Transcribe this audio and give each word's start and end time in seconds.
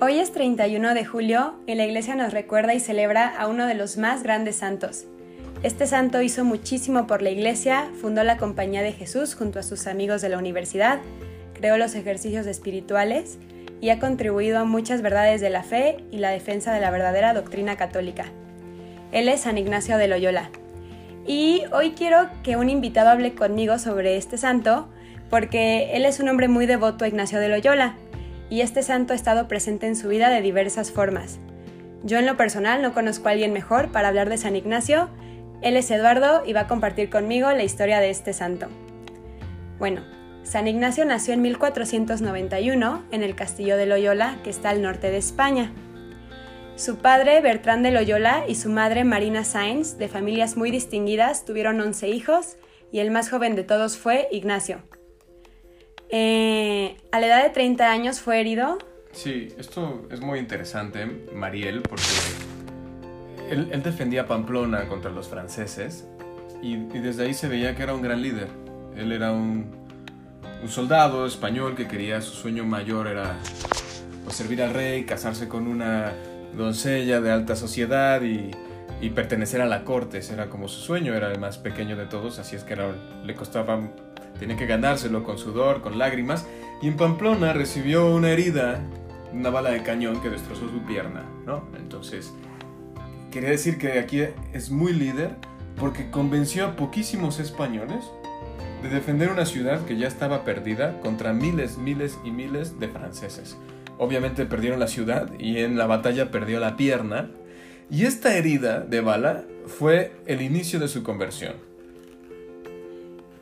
Hoy 0.00 0.20
es 0.20 0.30
31 0.30 0.94
de 0.94 1.04
julio 1.04 1.54
y 1.66 1.74
la 1.74 1.84
iglesia 1.84 2.14
nos 2.14 2.32
recuerda 2.32 2.72
y 2.72 2.78
celebra 2.78 3.36
a 3.36 3.48
uno 3.48 3.66
de 3.66 3.74
los 3.74 3.96
más 3.96 4.22
grandes 4.22 4.54
santos. 4.54 5.06
Este 5.64 5.88
santo 5.88 6.22
hizo 6.22 6.44
muchísimo 6.44 7.08
por 7.08 7.20
la 7.20 7.30
iglesia, 7.30 7.90
fundó 8.00 8.22
la 8.22 8.36
Compañía 8.36 8.80
de 8.82 8.92
Jesús 8.92 9.34
junto 9.34 9.58
a 9.58 9.64
sus 9.64 9.88
amigos 9.88 10.22
de 10.22 10.28
la 10.28 10.38
universidad, 10.38 11.00
creó 11.52 11.76
los 11.78 11.96
ejercicios 11.96 12.46
espirituales 12.46 13.38
y 13.80 13.90
ha 13.90 13.98
contribuido 13.98 14.60
a 14.60 14.64
muchas 14.64 15.02
verdades 15.02 15.40
de 15.40 15.50
la 15.50 15.64
fe 15.64 15.96
y 16.12 16.18
la 16.18 16.30
defensa 16.30 16.72
de 16.72 16.80
la 16.80 16.92
verdadera 16.92 17.34
doctrina 17.34 17.76
católica. 17.76 18.26
Él 19.10 19.28
es 19.28 19.40
San 19.40 19.58
Ignacio 19.58 19.98
de 19.98 20.06
Loyola. 20.06 20.50
Y 21.26 21.64
hoy 21.72 21.94
quiero 21.96 22.28
que 22.44 22.56
un 22.56 22.70
invitado 22.70 23.08
hable 23.08 23.34
conmigo 23.34 23.80
sobre 23.80 24.16
este 24.16 24.38
santo, 24.38 24.88
porque 25.28 25.96
él 25.96 26.04
es 26.04 26.20
un 26.20 26.28
hombre 26.28 26.46
muy 26.46 26.66
devoto 26.66 27.04
a 27.04 27.08
Ignacio 27.08 27.40
de 27.40 27.48
Loyola 27.48 27.96
y 28.50 28.60
este 28.60 28.82
santo 28.82 29.12
ha 29.12 29.16
estado 29.16 29.48
presente 29.48 29.86
en 29.86 29.96
su 29.96 30.08
vida 30.08 30.30
de 30.30 30.42
diversas 30.42 30.90
formas. 30.90 31.38
Yo 32.04 32.18
en 32.18 32.26
lo 32.26 32.36
personal 32.36 32.82
no 32.82 32.94
conozco 32.94 33.28
a 33.28 33.32
alguien 33.32 33.52
mejor 33.52 33.90
para 33.90 34.08
hablar 34.08 34.28
de 34.28 34.38
San 34.38 34.56
Ignacio. 34.56 35.10
Él 35.62 35.76
es 35.76 35.90
Eduardo 35.90 36.42
y 36.46 36.52
va 36.52 36.60
a 36.60 36.66
compartir 36.68 37.10
conmigo 37.10 37.50
la 37.50 37.64
historia 37.64 38.00
de 38.00 38.10
este 38.10 38.32
santo. 38.32 38.68
Bueno, 39.78 40.02
San 40.44 40.66
Ignacio 40.66 41.04
nació 41.04 41.34
en 41.34 41.42
1491 41.42 43.04
en 43.10 43.22
el 43.22 43.34
castillo 43.34 43.76
de 43.76 43.86
Loyola, 43.86 44.38
que 44.42 44.50
está 44.50 44.70
al 44.70 44.80
norte 44.80 45.10
de 45.10 45.18
España. 45.18 45.72
Su 46.76 46.98
padre, 46.98 47.40
Bertrán 47.40 47.82
de 47.82 47.90
Loyola, 47.90 48.44
y 48.48 48.54
su 48.54 48.70
madre, 48.70 49.02
Marina 49.02 49.44
Sainz, 49.44 49.98
de 49.98 50.08
familias 50.08 50.56
muy 50.56 50.70
distinguidas, 50.70 51.44
tuvieron 51.44 51.80
11 51.80 52.08
hijos 52.08 52.56
y 52.92 53.00
el 53.00 53.10
más 53.10 53.28
joven 53.28 53.56
de 53.56 53.64
todos 53.64 53.98
fue 53.98 54.28
Ignacio. 54.30 54.82
Eh, 56.10 56.96
a 57.12 57.20
la 57.20 57.26
edad 57.26 57.42
de 57.42 57.50
30 57.50 57.90
años 57.90 58.20
fue 58.20 58.40
herido. 58.40 58.78
Sí, 59.12 59.48
esto 59.58 60.06
es 60.10 60.20
muy 60.20 60.38
interesante, 60.38 61.06
Mariel, 61.34 61.82
porque 61.82 62.04
él, 63.50 63.82
defendía 63.82 64.26
Pamplona 64.26 64.86
contra 64.86 65.10
los 65.10 65.28
franceses 65.28 66.06
y, 66.62 66.76
desde 66.76 67.24
ahí 67.24 67.34
se 67.34 67.48
veía 67.48 67.74
que 67.74 67.82
era 67.82 67.94
un 67.94 68.02
gran 68.02 68.22
líder. 68.22 68.48
Él 68.96 69.12
era 69.12 69.32
un, 69.32 69.76
soldado 70.66 71.26
español 71.26 71.74
que 71.74 71.86
quería, 71.86 72.20
su 72.20 72.34
sueño 72.34 72.64
mayor 72.64 73.06
era 73.06 73.36
pues, 74.24 74.36
servir 74.36 74.62
al 74.62 74.74
rey, 74.74 75.04
casarse 75.04 75.48
con 75.48 75.66
una 75.66 76.12
doncella 76.56 77.20
de 77.20 77.30
alta 77.30 77.56
sociedad 77.56 78.22
y, 78.22 78.50
pertenecer 79.14 79.60
a 79.60 79.66
la 79.66 79.84
corte. 79.84 80.18
Ese 80.18 80.34
era 80.34 80.48
como 80.48 80.68
su 80.68 80.80
sueño, 80.80 81.14
era 81.14 81.30
el 81.32 81.38
más 81.38 81.58
pequeño 81.58 81.96
de 81.96 82.06
todos, 82.06 82.38
así 82.38 82.56
es 82.56 82.64
que 82.64 82.76
le 83.24 83.34
costaba 83.34 83.80
Tenía 84.38 84.56
que 84.56 84.66
ganárselo 84.66 85.24
con 85.24 85.38
sudor, 85.38 85.80
con 85.80 85.98
lágrimas, 85.98 86.46
y 86.80 86.88
en 86.88 86.96
Pamplona 86.96 87.52
recibió 87.52 88.06
una 88.06 88.30
herida, 88.30 88.80
una 89.32 89.50
bala 89.50 89.70
de 89.70 89.82
cañón 89.82 90.20
que 90.22 90.30
destrozó 90.30 90.68
su 90.68 90.80
pierna, 90.86 91.24
¿no? 91.44 91.64
Entonces, 91.76 92.32
quería 93.30 93.50
decir 93.50 93.78
que 93.78 93.98
aquí 93.98 94.22
es 94.52 94.70
muy 94.70 94.92
líder 94.92 95.36
porque 95.76 96.10
convenció 96.10 96.66
a 96.66 96.76
poquísimos 96.76 97.40
españoles 97.40 98.04
de 98.82 98.88
defender 98.88 99.30
una 99.30 99.44
ciudad 99.44 99.84
que 99.84 99.96
ya 99.96 100.06
estaba 100.06 100.44
perdida 100.44 101.00
contra 101.00 101.32
miles, 101.32 101.78
miles 101.78 102.18
y 102.24 102.30
miles 102.30 102.78
de 102.78 102.88
franceses. 102.88 103.56
Obviamente 103.98 104.46
perdieron 104.46 104.78
la 104.78 104.86
ciudad 104.86 105.28
y 105.38 105.58
en 105.58 105.76
la 105.76 105.86
batalla 105.86 106.30
perdió 106.30 106.60
la 106.60 106.76
pierna. 106.76 107.30
Y 107.90 108.04
esta 108.04 108.36
herida 108.36 108.80
de 108.80 109.00
bala 109.00 109.44
fue 109.66 110.12
el 110.26 110.42
inicio 110.42 110.78
de 110.78 110.88
su 110.88 111.02
conversión. 111.02 111.54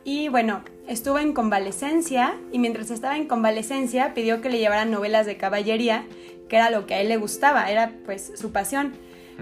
Y 0.07 0.29
bueno, 0.29 0.61
estuvo 0.87 1.19
en 1.19 1.33
convalecencia 1.33 2.33
y 2.53 2.59
mientras 2.59 2.91
estaba 2.91 3.17
en 3.17 3.27
convalecencia 3.27 4.13
pidió 4.13 4.39
que 4.39 4.49
le 4.49 4.57
llevaran 4.57 4.89
novelas 4.89 5.25
de 5.25 5.35
caballería, 5.35 6.05
que 6.47 6.55
era 6.55 6.69
lo 6.69 6.85
que 6.85 6.93
a 6.93 7.01
él 7.01 7.09
le 7.09 7.17
gustaba, 7.17 7.69
era 7.69 7.91
pues 8.05 8.31
su 8.33 8.53
pasión. 8.53 8.93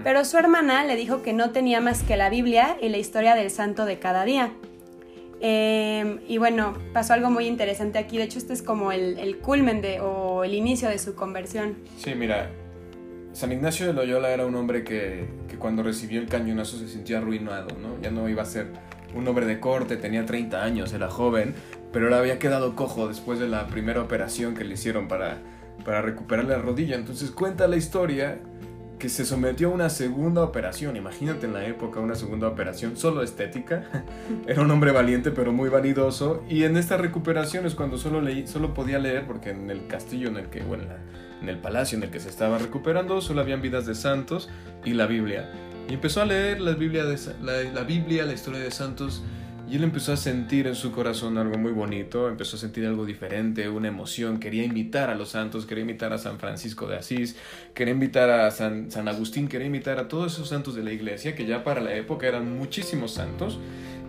Pero 0.02 0.24
su 0.24 0.38
hermana 0.38 0.84
le 0.84 0.96
dijo 0.96 1.22
que 1.22 1.32
no 1.32 1.50
tenía 1.50 1.80
más 1.80 2.02
que 2.02 2.16
la 2.16 2.30
Biblia 2.30 2.76
y 2.82 2.88
la 2.88 2.96
historia 2.96 3.36
del 3.36 3.52
santo 3.52 3.84
de 3.84 4.00
cada 4.00 4.24
día. 4.24 4.54
Em, 5.40 6.18
y 6.26 6.38
bueno, 6.38 6.76
pasó 6.92 7.12
algo 7.12 7.30
muy 7.30 7.46
interesante 7.46 8.00
aquí. 8.00 8.18
De 8.18 8.24
hecho, 8.24 8.38
este 8.38 8.52
es 8.52 8.62
como 8.62 8.90
el, 8.90 9.38
culmen 9.38 9.80
de, 9.80 10.00
o 10.00 10.42
el 10.42 10.52
inicio 10.52 10.88
de 10.88 10.98
su 10.98 11.14
conversión. 11.14 11.76
Sí, 11.96 12.16
mira, 12.16 12.50
San 13.34 13.52
Ignacio 13.52 13.86
de 13.86 13.92
Loyola 13.92 14.30
era 14.30 14.44
un 14.44 14.56
hombre 14.56 14.82
que, 14.82 15.28
que 15.48 15.58
cuando 15.58 15.84
recibió 15.84 16.20
el 16.20 16.26
cañonazo 16.26 16.76
se 16.76 16.88
sintió 16.88 17.18
arruinado, 17.18 17.68
¿no? 17.80 18.00
Ya 18.02 18.10
no 18.10 18.28
iba 18.28 18.42
a 18.42 18.46
ser 18.46 18.66
un 19.16 19.26
hombre 19.28 19.46
de 19.46 19.58
corte, 19.60 19.96
tenía 19.96 20.26
30 20.26 20.62
años, 20.62 20.92
era 20.92 21.08
joven, 21.08 21.54
pero 21.92 22.08
le 22.10 22.16
había 22.16 22.38
quedado 22.38 22.76
cojo 22.76 23.08
después 23.08 23.38
de 23.38 23.48
la 23.48 23.66
primera 23.66 24.00
operación 24.00 24.54
que 24.54 24.64
le 24.64 24.74
hicieron 24.74 25.08
para, 25.08 25.38
para 25.84 26.02
recuperar 26.02 26.44
la 26.44 26.58
rodilla. 26.58 26.96
Entonces 26.96 27.30
cuenta 27.30 27.66
la 27.66 27.76
historia 27.76 28.38
que 28.98 29.08
se 29.08 29.24
sometió 29.24 29.68
a 29.68 29.74
una 29.74 29.90
segunda 29.90 30.42
operación. 30.42 30.96
Imagínate 30.96 31.46
en 31.46 31.52
la 31.52 31.66
época 31.66 32.00
una 32.00 32.14
segunda 32.14 32.48
operación 32.48 32.96
solo 32.96 33.22
estética. 33.22 33.84
Era 34.46 34.62
un 34.62 34.70
hombre 34.70 34.92
valiente 34.92 35.30
pero 35.30 35.52
muy 35.52 35.68
vanidoso. 35.68 36.42
Y 36.48 36.64
en 36.64 36.76
esta 36.76 36.96
recuperación 36.96 37.66
es 37.66 37.74
cuando 37.74 37.98
solo, 37.98 38.20
leí, 38.20 38.46
solo 38.46 38.74
podía 38.74 38.98
leer, 38.98 39.26
porque 39.26 39.50
en 39.50 39.70
el 39.70 39.86
castillo 39.86 40.28
en 40.28 40.36
el 40.36 40.46
que, 40.46 40.62
bueno, 40.62 40.84
en 41.42 41.48
el 41.48 41.58
palacio 41.58 41.98
en 41.98 42.04
el 42.04 42.10
que 42.10 42.20
se 42.20 42.28
estaba 42.28 42.58
recuperando, 42.58 43.20
solo 43.20 43.40
habían 43.40 43.60
vidas 43.60 43.86
de 43.86 43.94
santos 43.94 44.48
y 44.84 44.94
la 44.94 45.06
Biblia. 45.06 45.50
Y 45.88 45.94
empezó 45.94 46.20
a 46.20 46.24
leer 46.24 46.60
la 46.60 46.72
Biblia, 46.72 47.04
la, 47.42 47.82
Biblia, 47.84 48.24
la 48.24 48.32
historia 48.32 48.60
de 48.60 48.70
santos, 48.72 49.22
y 49.68 49.76
él 49.76 49.84
empezó 49.84 50.12
a 50.12 50.16
sentir 50.16 50.66
en 50.66 50.74
su 50.74 50.90
corazón 50.92 51.38
algo 51.38 51.58
muy 51.58 51.72
bonito, 51.72 52.28
empezó 52.28 52.56
a 52.56 52.60
sentir 52.60 52.86
algo 52.86 53.04
diferente, 53.04 53.68
una 53.68 53.88
emoción, 53.88 54.38
quería 54.38 54.64
invitar 54.64 55.10
a 55.10 55.14
los 55.14 55.30
santos, 55.30 55.64
quería 55.64 55.82
invitar 55.82 56.12
a 56.12 56.18
San 56.18 56.38
Francisco 56.38 56.88
de 56.88 56.96
Asís, 56.96 57.36
quería 57.74 57.94
invitar 57.94 58.30
a 58.30 58.50
San, 58.50 58.90
San 58.90 59.06
Agustín, 59.06 59.48
quería 59.48 59.66
invitar 59.66 59.98
a 59.98 60.08
todos 60.08 60.34
esos 60.34 60.48
santos 60.48 60.74
de 60.74 60.82
la 60.82 60.92
iglesia, 60.92 61.34
que 61.36 61.46
ya 61.46 61.62
para 61.62 61.80
la 61.80 61.94
época 61.94 62.26
eran 62.26 62.58
muchísimos 62.58 63.12
santos, 63.12 63.58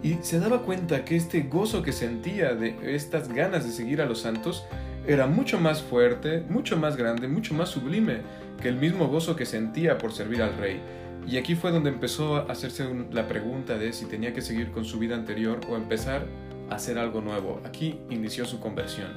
y 0.02 0.16
se 0.22 0.40
daba 0.40 0.64
cuenta 0.64 1.06
que 1.06 1.16
este 1.16 1.42
gozo 1.42 1.84
que 1.84 1.92
sentía 1.92 2.54
de 2.54 2.96
estas 2.96 3.30
ganas 3.30 3.66
de 3.66 3.72
seguir 3.72 4.02
a 4.02 4.06
los 4.06 4.22
santos 4.22 4.64
era 5.08 5.26
mucho 5.26 5.60
más 5.60 5.82
fuerte, 5.82 6.44
mucho 6.50 6.78
más 6.78 6.98
grande, 6.98 7.28
mucho 7.28 7.54
más 7.54 7.70
sublime 7.70 8.18
que 8.62 8.68
el 8.68 8.76
mismo 8.76 9.08
gozo 9.08 9.36
que 9.36 9.46
sentía 9.46 9.98
por 9.98 10.12
servir 10.12 10.42
al 10.42 10.58
rey. 10.58 10.82
Y 11.28 11.38
aquí 11.38 11.56
fue 11.56 11.72
donde 11.72 11.90
empezó 11.90 12.38
a 12.38 12.44
hacerse 12.44 12.88
la 13.12 13.28
pregunta 13.28 13.78
de 13.78 13.92
si 13.92 14.06
tenía 14.06 14.34
que 14.34 14.42
seguir 14.42 14.72
con 14.72 14.86
su 14.86 14.98
vida 14.98 15.16
anterior 15.16 15.60
o 15.70 15.76
empezar 15.76 16.26
a 16.70 16.76
hacer 16.76 16.98
algo 16.98 17.20
nuevo. 17.20 17.60
Aquí 17.66 18.00
inició 18.10 18.46
su 18.46 18.62
conversión. 18.62 19.12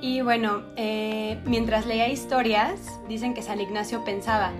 Y 0.00 0.22
bueno, 0.22 0.62
eh, 0.76 1.38
mientras 1.44 1.86
leía 1.86 2.08
historias, 2.08 2.98
dicen 3.08 3.34
que 3.34 3.42
San 3.42 3.60
Ignacio 3.60 4.04
pensaba, 4.04 4.52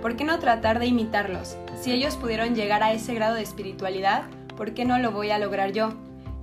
¿por 0.00 0.16
qué 0.16 0.24
no 0.24 0.38
tratar 0.38 0.78
de 0.78 0.86
imitarlos? 0.86 1.56
Si 1.78 1.92
ellos 1.92 2.16
pudieron 2.16 2.54
llegar 2.54 2.84
a 2.84 2.92
ese 2.92 3.12
grado 3.12 3.34
de 3.34 3.42
espiritualidad, 3.42 4.22
¿por 4.56 4.74
qué 4.74 4.84
no 4.84 4.98
lo 4.98 5.10
voy 5.10 5.30
a 5.30 5.38
lograr 5.38 5.72
yo? 5.72 5.92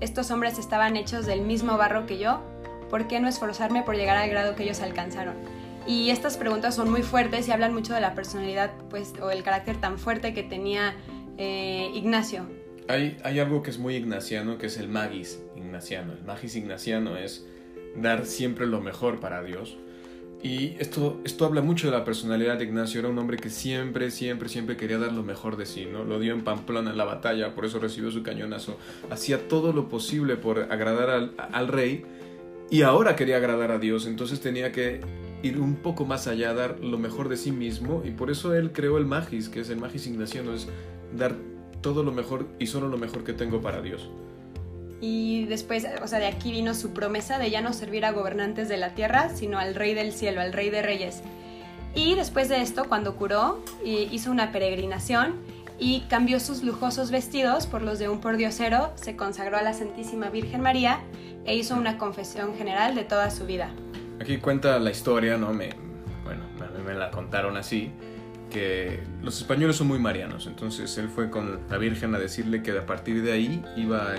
Estos 0.01 0.29
hombres 0.29 0.59
estaban 0.59 0.97
hechos 0.97 1.25
del 1.25 1.41
mismo 1.41 1.77
barro 1.77 2.05
que 2.05 2.19
yo, 2.19 2.41
¿por 2.89 3.07
qué 3.07 3.21
no 3.21 3.29
esforzarme 3.29 3.81
por 3.81 3.95
llegar 3.95 4.17
al 4.17 4.29
grado 4.29 4.55
que 4.55 4.63
ellos 4.63 4.81
alcanzaron? 4.81 5.35
Y 5.85 6.09
estas 6.09 6.37
preguntas 6.37 6.75
son 6.75 6.89
muy 6.89 7.01
fuertes 7.01 7.47
y 7.47 7.51
hablan 7.51 7.73
mucho 7.73 7.93
de 7.93 8.01
la 8.01 8.15
personalidad 8.15 8.71
pues, 8.89 9.13
o 9.21 9.31
el 9.31 9.43
carácter 9.43 9.77
tan 9.77 9.99
fuerte 9.99 10.33
que 10.33 10.43
tenía 10.43 10.95
eh, 11.37 11.91
Ignacio. 11.93 12.45
Hay, 12.87 13.17
hay 13.23 13.39
algo 13.39 13.63
que 13.63 13.69
es 13.69 13.77
muy 13.77 13.95
ignaciano, 13.95 14.57
que 14.57 14.67
es 14.67 14.77
el 14.77 14.89
magis 14.89 15.41
ignaciano. 15.55 16.13
El 16.13 16.23
magis 16.23 16.55
ignaciano 16.55 17.17
es 17.17 17.45
dar 17.95 18.25
siempre 18.25 18.65
lo 18.65 18.81
mejor 18.81 19.19
para 19.19 19.41
Dios. 19.43 19.77
Y 20.43 20.75
esto, 20.79 21.21
esto 21.23 21.45
habla 21.45 21.61
mucho 21.61 21.89
de 21.89 21.97
la 21.97 22.03
personalidad 22.03 22.57
de 22.57 22.65
Ignacio. 22.65 22.99
Era 22.99 23.07
un 23.07 23.17
hombre 23.17 23.37
que 23.37 23.49
siempre, 23.49 24.11
siempre, 24.11 24.49
siempre 24.49 24.75
quería 24.75 24.97
dar 24.97 25.13
lo 25.13 25.23
mejor 25.23 25.55
de 25.55 25.65
sí, 25.65 25.85
¿no? 25.85 26.03
Lo 26.03 26.19
dio 26.19 26.33
en 26.33 26.43
Pamplona 26.43 26.91
en 26.91 26.97
la 26.97 27.05
batalla, 27.05 27.55
por 27.55 27.63
eso 27.63 27.79
recibió 27.79 28.11
su 28.11 28.23
cañonazo. 28.23 28.77
Hacía 29.09 29.47
todo 29.47 29.71
lo 29.71 29.87
posible 29.87 30.35
por 30.35 30.59
agradar 30.69 31.09
al, 31.09 31.33
al 31.37 31.69
rey 31.69 32.03
y 32.69 32.81
ahora 32.81 33.15
quería 33.15 33.37
agradar 33.37 33.71
a 33.71 33.79
Dios. 33.79 34.05
Entonces 34.05 34.41
tenía 34.41 34.73
que 34.73 34.99
ir 35.43 35.59
un 35.59 35.75
poco 35.75 36.05
más 36.05 36.25
allá, 36.27 36.53
dar 36.53 36.79
lo 36.79 36.97
mejor 36.97 37.29
de 37.29 37.37
sí 37.37 37.51
mismo 37.51 38.01
y 38.03 38.11
por 38.11 38.31
eso 38.31 38.55
él 38.55 38.71
creó 38.71 38.97
el 38.97 39.05
Magis, 39.05 39.49
que 39.49 39.59
es 39.59 39.69
el 39.69 39.77
Magis 39.77 40.07
Ignaciano, 40.07 40.53
es 40.53 40.67
dar 41.15 41.35
todo 41.81 42.01
lo 42.01 42.11
mejor 42.11 42.47
y 42.57 42.67
solo 42.67 42.87
lo 42.87 42.97
mejor 42.97 43.23
que 43.23 43.33
tengo 43.33 43.61
para 43.61 43.81
Dios. 43.81 44.09
Y 45.01 45.45
después, 45.45 45.85
o 46.01 46.07
sea, 46.07 46.19
de 46.19 46.27
aquí 46.27 46.51
vino 46.51 46.73
su 46.73 46.91
promesa 46.91 47.37
de 47.37 47.51
ya 47.51 47.61
no 47.61 47.73
servir 47.73 48.05
a 48.05 48.13
gobernantes 48.13 48.69
de 48.69 48.77
la 48.77 48.95
tierra, 48.95 49.29
sino 49.35 49.59
al 49.59 49.75
Rey 49.75 49.93
del 49.93 50.13
cielo, 50.13 50.39
al 50.39 50.53
Rey 50.53 50.69
de 50.69 50.81
Reyes. 50.81 51.21
Y 51.93 52.15
después 52.15 52.47
de 52.47 52.61
esto, 52.61 52.85
cuando 52.87 53.17
curó, 53.17 53.61
hizo 53.83 54.31
una 54.31 54.53
peregrinación 54.53 55.35
y 55.77 56.01
cambió 56.09 56.39
sus 56.39 56.63
lujosos 56.63 57.11
vestidos 57.11 57.67
por 57.67 57.81
los 57.81 57.99
de 57.99 58.07
un 58.07 58.21
pordiosero, 58.21 58.93
se 58.95 59.17
consagró 59.17 59.57
a 59.57 59.61
la 59.61 59.73
Santísima 59.73 60.29
Virgen 60.29 60.61
María 60.61 61.01
e 61.43 61.53
hizo 61.55 61.75
una 61.75 61.97
confesión 61.97 62.55
general 62.55 62.95
de 62.95 63.03
toda 63.03 63.29
su 63.29 63.45
vida. 63.45 63.71
Aquí 64.19 64.37
cuenta 64.37 64.79
la 64.79 64.91
historia, 64.91 65.37
¿no? 65.37 65.53
Me, 65.53 65.69
bueno, 66.23 66.43
me, 66.59 66.83
me 66.83 66.93
la 66.93 67.11
contaron 67.11 67.57
así, 67.57 67.91
que 68.53 68.99
los 69.21 69.39
españoles 69.39 69.75
son 69.75 69.87
muy 69.87 69.99
marianos, 69.99 70.45
entonces 70.45 70.97
él 70.97 71.09
fue 71.09 71.29
con 71.29 71.59
la 71.69 71.77
Virgen 71.77 72.13
a 72.15 72.19
decirle 72.19 72.61
que 72.61 72.71
a 72.71 72.85
partir 72.85 73.23
de 73.23 73.31
ahí 73.31 73.65
iba 73.75 74.13
a, 74.13 74.15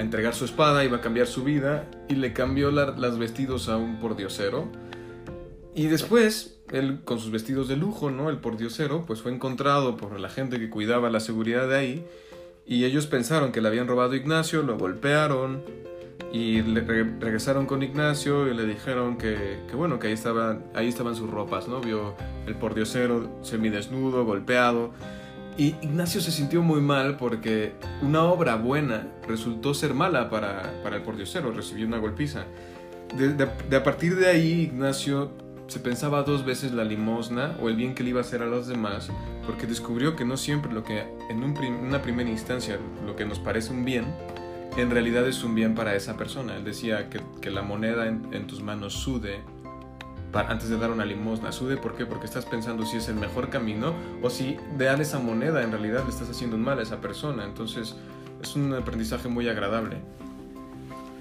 entregar 0.00 0.34
su 0.34 0.44
espada, 0.44 0.84
iba 0.84 0.98
a 0.98 1.00
cambiar 1.00 1.26
su 1.28 1.44
vida 1.44 1.88
y 2.08 2.16
le 2.16 2.32
cambió 2.32 2.70
las 2.72 3.16
vestidos 3.16 3.68
a 3.68 3.76
un 3.76 4.00
pordiosero 4.00 4.68
Y 5.72 5.86
después, 5.86 6.58
él 6.72 7.02
con 7.04 7.20
sus 7.20 7.30
vestidos 7.30 7.68
de 7.68 7.76
lujo, 7.76 8.10
¿no? 8.10 8.28
El 8.28 8.38
pordiosero, 8.38 9.06
pues 9.06 9.22
fue 9.22 9.32
encontrado 9.32 9.96
por 9.96 10.18
la 10.18 10.28
gente 10.28 10.58
que 10.58 10.68
cuidaba 10.68 11.10
la 11.10 11.20
seguridad 11.20 11.68
de 11.68 11.76
ahí. 11.76 12.06
Y 12.66 12.84
ellos 12.84 13.06
pensaron 13.06 13.52
que 13.52 13.60
le 13.60 13.68
habían 13.68 13.86
robado 13.86 14.12
a 14.12 14.16
Ignacio, 14.16 14.62
lo 14.62 14.76
golpearon 14.76 15.62
y 16.34 16.62
regresaron 16.62 17.64
con 17.64 17.84
Ignacio 17.84 18.48
y 18.50 18.54
le 18.54 18.66
dijeron 18.66 19.18
que, 19.18 19.60
bueno, 19.72 20.00
que 20.00 20.08
ahí 20.08 20.14
estaban, 20.14 20.64
ahí 20.74 20.88
estaban 20.88 21.14
sus 21.14 21.30
ropas, 21.30 21.68
¿no? 21.68 21.80
Vio 21.80 22.16
el 22.48 22.56
pordiosero 22.56 23.38
semidesnudo, 23.42 24.24
golpeado. 24.24 24.90
Y 25.56 25.76
Ignacio 25.80 26.20
se 26.20 26.32
sintió 26.32 26.60
muy 26.60 26.80
mal 26.80 27.18
porque 27.18 27.74
una 28.02 28.24
obra 28.24 28.56
buena 28.56 29.06
resultó 29.28 29.74
ser 29.74 29.94
mala 29.94 30.28
para, 30.28 30.82
para 30.82 30.96
el 30.96 31.02
pordiosero, 31.02 31.52
recibió 31.52 31.86
una 31.86 31.98
golpiza. 31.98 32.46
De, 33.16 33.34
de, 33.34 33.76
a 33.76 33.84
partir 33.84 34.16
de 34.16 34.26
ahí, 34.26 34.62
Ignacio 34.62 35.30
se 35.68 35.78
pensaba 35.78 36.24
dos 36.24 36.44
veces 36.44 36.72
la 36.72 36.82
limosna 36.82 37.56
o 37.62 37.68
el 37.68 37.76
bien 37.76 37.94
que 37.94 38.02
le 38.02 38.10
iba 38.10 38.18
a 38.18 38.24
hacer 38.24 38.42
a 38.42 38.46
los 38.46 38.66
demás, 38.66 39.08
porque 39.46 39.68
descubrió 39.68 40.16
que 40.16 40.24
no 40.24 40.36
siempre 40.36 40.72
lo 40.72 40.82
que 40.82 41.04
en 41.30 41.44
una 41.44 42.02
primera 42.02 42.28
instancia 42.28 42.76
lo 43.06 43.14
que 43.14 43.24
nos 43.24 43.38
parece 43.38 43.70
un 43.70 43.84
bien, 43.84 44.06
en 44.76 44.90
realidad 44.90 45.26
es 45.26 45.42
un 45.44 45.54
bien 45.54 45.74
para 45.74 45.94
esa 45.94 46.16
persona. 46.16 46.56
Él 46.56 46.64
decía 46.64 47.08
que, 47.10 47.20
que 47.40 47.50
la 47.50 47.62
moneda 47.62 48.06
en, 48.06 48.28
en, 48.32 48.46
tus 48.46 48.62
manos 48.62 48.94
sude 48.94 49.40
para, 50.32 50.50
antes 50.50 50.68
de 50.68 50.78
dar 50.78 50.90
una 50.90 51.04
limosna. 51.04 51.52
Sude, 51.52 51.76
¿por 51.76 51.96
qué? 51.96 52.06
Porque 52.06 52.26
estás 52.26 52.44
pensando 52.44 52.84
si 52.84 52.96
es 52.96 53.08
el 53.08 53.16
mejor 53.16 53.50
camino 53.50 53.94
o 54.22 54.30
si 54.30 54.56
de 54.76 54.86
dar 54.86 55.00
esa 55.00 55.18
moneda 55.18 55.62
en 55.62 55.70
realidad 55.70 56.02
le 56.04 56.10
estás 56.10 56.28
haciendo 56.28 56.56
un 56.56 56.62
mal 56.62 56.78
a 56.78 56.82
esa 56.82 57.00
persona. 57.00 57.44
Entonces 57.44 57.96
es 58.42 58.56
un 58.56 58.72
aprendizaje 58.74 59.28
muy 59.28 59.48
agradable. 59.48 59.96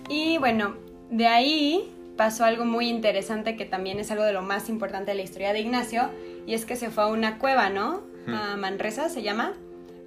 Y 0.09 0.37
bueno, 0.37 0.75
de 1.09 1.27
ahí 1.27 1.93
pasó 2.17 2.45
algo 2.45 2.65
muy 2.65 2.89
interesante 2.89 3.55
que 3.55 3.65
también 3.65 3.99
es 3.99 4.11
algo 4.11 4.23
de 4.23 4.33
lo 4.33 4.41
más 4.41 4.69
importante 4.69 5.11
de 5.11 5.17
la 5.17 5.23
historia 5.23 5.53
de 5.53 5.61
Ignacio, 5.61 6.09
y 6.45 6.53
es 6.53 6.65
que 6.65 6.75
se 6.75 6.89
fue 6.89 7.03
a 7.03 7.07
una 7.07 7.39
cueva, 7.39 7.69
¿no? 7.69 8.01
A 8.27 8.55
Manresa 8.55 9.09
se 9.09 9.21
llama, 9.21 9.53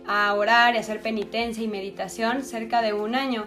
a 0.06 0.32
orar 0.34 0.74
y 0.74 0.78
hacer 0.78 1.00
penitencia 1.00 1.62
y 1.62 1.68
meditación 1.68 2.42
cerca 2.42 2.82
de 2.82 2.92
un 2.92 3.14
año. 3.14 3.46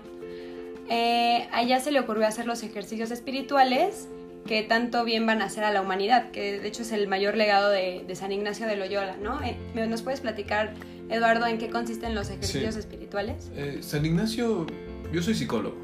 Eh, 0.89 1.47
allá 1.51 1.79
se 1.79 1.91
le 1.91 1.99
ocurrió 1.99 2.27
hacer 2.27 2.45
los 2.47 2.63
ejercicios 2.63 3.11
espirituales 3.11 4.07
que 4.45 4.63
tanto 4.63 5.03
bien 5.03 5.25
van 5.25 5.41
a 5.41 5.45
hacer 5.45 5.63
a 5.63 5.71
la 5.71 5.81
humanidad, 5.81 6.31
que 6.31 6.59
de 6.59 6.67
hecho 6.67 6.81
es 6.81 6.91
el 6.91 7.07
mayor 7.07 7.37
legado 7.37 7.69
de, 7.69 8.03
San 8.15 8.31
Ignacio 8.31 8.65
de 8.65 8.75
Loyola, 8.77 9.15
¿no? 9.21 9.39
Eh, 9.43 9.57
¿Nos 9.87 10.01
puedes 10.01 10.21
platicar, 10.21 10.73
Eduardo, 11.09 11.45
en 11.45 11.59
qué 11.59 11.69
consisten 11.69 12.15
los 12.15 12.29
ejercicios 12.29 12.75
espirituales? 12.75 13.51
Eh, 13.55 13.79
San 13.81 14.05
Ignacio, 14.05 14.65
yo 15.13 15.21
soy 15.21 15.35
psicólogo. 15.35 15.77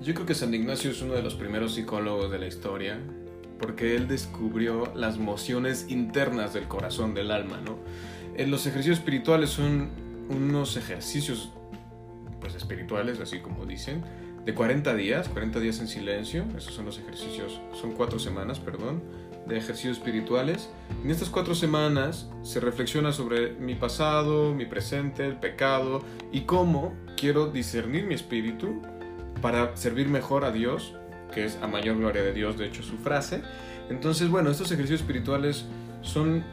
Yo 0.00 0.14
creo 0.14 0.26
que 0.26 0.34
San 0.34 0.52
Ignacio 0.54 0.90
es 0.90 1.02
uno 1.02 1.14
de 1.14 1.22
los 1.22 1.34
primeros 1.34 1.74
psicólogos 1.74 2.30
de 2.32 2.38
la 2.38 2.46
historia, 2.46 2.98
porque 3.60 3.94
él 3.94 4.08
descubrió 4.08 4.92
las 4.96 5.18
mociones 5.18 5.86
internas 5.88 6.54
del 6.54 6.66
corazón, 6.66 7.14
del 7.14 7.30
alma, 7.30 7.60
¿no? 7.64 7.78
Eh, 8.38 8.46
los 8.46 8.66
ejercicios 8.66 8.98
espirituales 8.98 9.50
son 9.50 9.90
unos 10.30 10.76
ejercicios, 10.76 11.50
pues 12.40 12.54
espirituales, 12.54 13.20
así 13.20 13.40
como 13.40 13.66
dicen, 13.66 14.02
de 14.46 14.54
40 14.54 14.94
días, 14.94 15.28
40 15.28 15.60
días 15.60 15.80
en 15.80 15.88
silencio, 15.88 16.44
esos 16.56 16.72
son 16.72 16.86
los 16.86 16.98
ejercicios, 16.98 17.60
son 17.78 17.92
cuatro 17.92 18.18
semanas, 18.18 18.60
perdón, 18.60 19.02
de 19.46 19.58
ejercicios 19.58 19.98
espirituales. 19.98 20.70
En 21.04 21.10
estas 21.10 21.30
cuatro 21.30 21.54
semanas 21.54 22.30
se 22.42 22.60
reflexiona 22.60 23.12
sobre 23.12 23.52
mi 23.54 23.74
pasado, 23.74 24.54
mi 24.54 24.66
presente, 24.66 25.26
el 25.26 25.36
pecado 25.36 26.02
y 26.32 26.42
cómo 26.42 26.94
quiero 27.16 27.48
discernir 27.48 28.06
mi 28.06 28.14
espíritu 28.14 28.80
para 29.42 29.76
servir 29.76 30.08
mejor 30.08 30.44
a 30.44 30.52
Dios, 30.52 30.94
que 31.34 31.44
es 31.44 31.58
a 31.60 31.66
mayor 31.66 31.98
gloria 31.98 32.22
de 32.22 32.32
Dios, 32.32 32.56
de 32.56 32.66
hecho 32.66 32.82
su 32.82 32.98
frase. 32.98 33.42
Entonces, 33.90 34.28
bueno, 34.28 34.50
estos 34.50 34.70
ejercicios 34.70 35.00
espirituales 35.00 35.64
son 36.02 36.44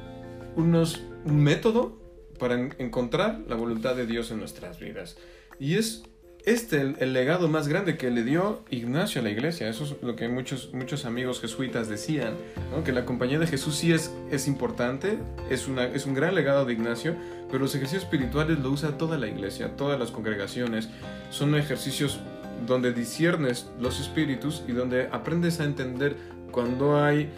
unos, 0.56 1.02
un 1.26 1.44
método 1.44 2.00
para 2.40 2.56
encontrar 2.56 3.42
la 3.48 3.56
voluntad 3.56 3.96
de 3.96 4.06
Dios 4.06 4.32
en 4.32 4.40
nuestras 4.40 4.80
vidas. 4.80 5.18
Y 5.60 5.76
es 5.76 6.04
este 6.46 6.80
el, 7.00 7.14
legado 7.14 7.48
más 7.48 7.68
grande 7.68 7.98
que 7.98 8.12
le 8.12 8.24
dio 8.24 8.64
Ignacio 8.70 9.22
a 9.22 9.24
la 9.24 9.32
iglesia. 9.32 9.68
Eso 9.68 9.84
es 9.84 9.96
lo 10.04 10.16
que 10.16 10.28
muchos, 10.30 10.74
muchos 10.74 11.06
amigos 11.06 11.42
jesuitas 11.42 11.90
decían, 11.90 12.36
que 12.84 12.92
la 12.92 13.06
compañía 13.06 13.40
de 13.40 13.48
Jesús 13.48 13.76
sí 13.76 13.92
es, 13.92 14.14
es 14.30 14.48
importante, 14.48 15.18
es, 15.50 15.68
una, 15.68 15.86
es 15.86 16.06
un 16.06 16.14
gran 16.14 16.36
legado 16.36 16.66
de 16.66 16.74
Ignacio, 16.74 17.16
pero 17.48 17.60
los 17.60 17.74
ejercicios 17.74 18.04
espirituales 18.04 18.60
lo 18.60 18.70
usa 18.70 18.98
toda 18.98 19.18
la 19.18 19.28
iglesia, 19.28 19.76
todas 19.76 20.00
las 20.00 20.12
congregaciones. 20.12 20.90
Son 21.32 21.56
ejercicios 21.56 22.20
donde 22.68 22.94
disiernes 22.94 23.68
los 23.80 24.00
espíritus 24.00 24.64
y 24.68 24.74
donde 24.74 25.10
aprendes 25.12 25.60
a 25.60 25.64
entender 25.64 26.16
cuando 26.52 27.04
hay 27.04 27.30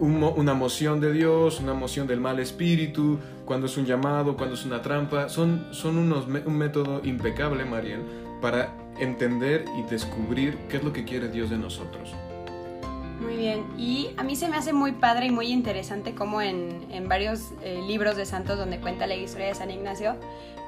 una 0.00 0.54
moción 0.54 1.00
de 1.00 1.12
Dios, 1.12 1.60
una 1.60 1.74
moción 1.74 2.06
del 2.06 2.20
mal 2.20 2.38
espíritu, 2.40 3.18
cuando 3.44 3.66
es 3.66 3.76
un 3.76 3.86
llamado, 3.86 4.36
cuando 4.36 4.54
es 4.54 4.64
una 4.64 4.82
trampa. 4.82 5.28
Son, 5.28 5.66
son 5.72 5.98
unos, 5.98 6.26
un 6.26 6.56
método 6.56 7.00
impecable, 7.04 7.64
Mariel, 7.64 8.00
para 8.40 8.74
entender 8.98 9.64
y 9.78 9.82
descubrir 9.90 10.56
qué 10.68 10.78
es 10.78 10.84
lo 10.84 10.92
que 10.92 11.04
quiere 11.04 11.28
Dios 11.28 11.50
de 11.50 11.58
nosotros. 11.58 12.12
Muy 13.20 13.36
bien, 13.36 13.64
y 13.78 14.10
a 14.16 14.22
mí 14.22 14.36
se 14.36 14.48
me 14.48 14.56
hace 14.56 14.72
muy 14.72 14.92
padre 14.92 15.26
y 15.26 15.30
muy 15.30 15.46
interesante 15.46 16.14
como 16.14 16.42
en, 16.42 16.86
en 16.90 17.08
varios 17.08 17.52
eh, 17.62 17.80
libros 17.86 18.16
de 18.16 18.26
santos 18.26 18.58
donde 18.58 18.80
cuenta 18.80 19.06
la 19.06 19.14
historia 19.14 19.46
de 19.46 19.54
San 19.54 19.70
Ignacio, 19.70 20.16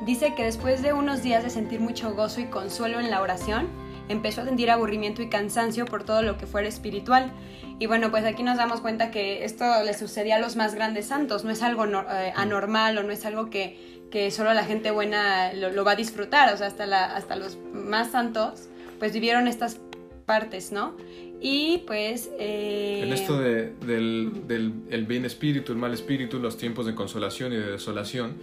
dice 0.06 0.34
que 0.34 0.44
después 0.44 0.81
de 0.81 0.93
unos 0.93 1.23
días 1.23 1.43
de 1.43 1.50
sentir 1.50 1.81
mucho 1.81 2.14
gozo 2.14 2.40
y 2.40 2.44
consuelo 2.44 3.00
en 3.00 3.11
la 3.11 3.20
oración, 3.20 3.67
empezó 4.08 4.43
a 4.43 4.44
sentir 4.44 4.70
aburrimiento 4.70 5.23
y 5.23 5.28
cansancio 5.28 5.84
por 5.87 6.05
todo 6.05 6.23
lo 6.23 6.38
que 6.38 6.46
fuera 6.46 6.69
espiritual. 6.69 7.32
Y 7.78 7.87
bueno, 7.87 8.11
pues 8.11 8.25
aquí 8.25 8.43
nos 8.43 8.56
damos 8.56 8.81
cuenta 8.81 9.11
que 9.11 9.44
esto 9.44 9.64
le 9.84 9.93
sucedía 9.93 10.37
a 10.37 10.38
los 10.38 10.56
más 10.56 10.75
grandes 10.75 11.06
santos, 11.06 11.44
no 11.44 11.50
es 11.50 11.62
algo 11.62 11.84
eh, 11.84 12.32
anormal 12.34 12.96
o 12.96 13.02
no 13.02 13.12
es 13.12 13.26
algo 13.26 13.50
que, 13.50 14.08
que 14.11 14.31
solo 14.31 14.55
la 14.55 14.64
gente 14.64 14.90
buena 14.90 15.52
lo, 15.52 15.84
va 15.84 15.93
a 15.93 15.96
disfrutar, 15.96 16.52
o 16.55 16.56
sea, 16.56 16.69
hasta, 16.69 16.87
la, 16.87 17.05
hasta 17.05 17.37
los 17.37 17.58
más 17.75 18.12
santos, 18.12 18.69
pues 18.99 19.12
vivieron 19.12 19.46
estas 19.46 19.78
partes, 20.25 20.73
¿no? 20.73 20.96
Y 21.40 21.84
pues... 21.87 22.31
Eh... 22.38 23.02
En 23.05 23.12
esto 23.12 23.38
de, 23.38 23.75
del, 23.87 24.46
del 24.49 24.73
el 24.88 25.05
bien 25.05 25.26
espíritu, 25.26 25.73
el 25.73 25.78
mal 25.78 25.93
espíritu, 25.93 26.38
los 26.38 26.56
tiempos 26.56 26.87
de 26.87 26.94
consolación 26.94 27.52
y 27.52 27.56
de 27.56 27.73
desolación, 27.73 28.37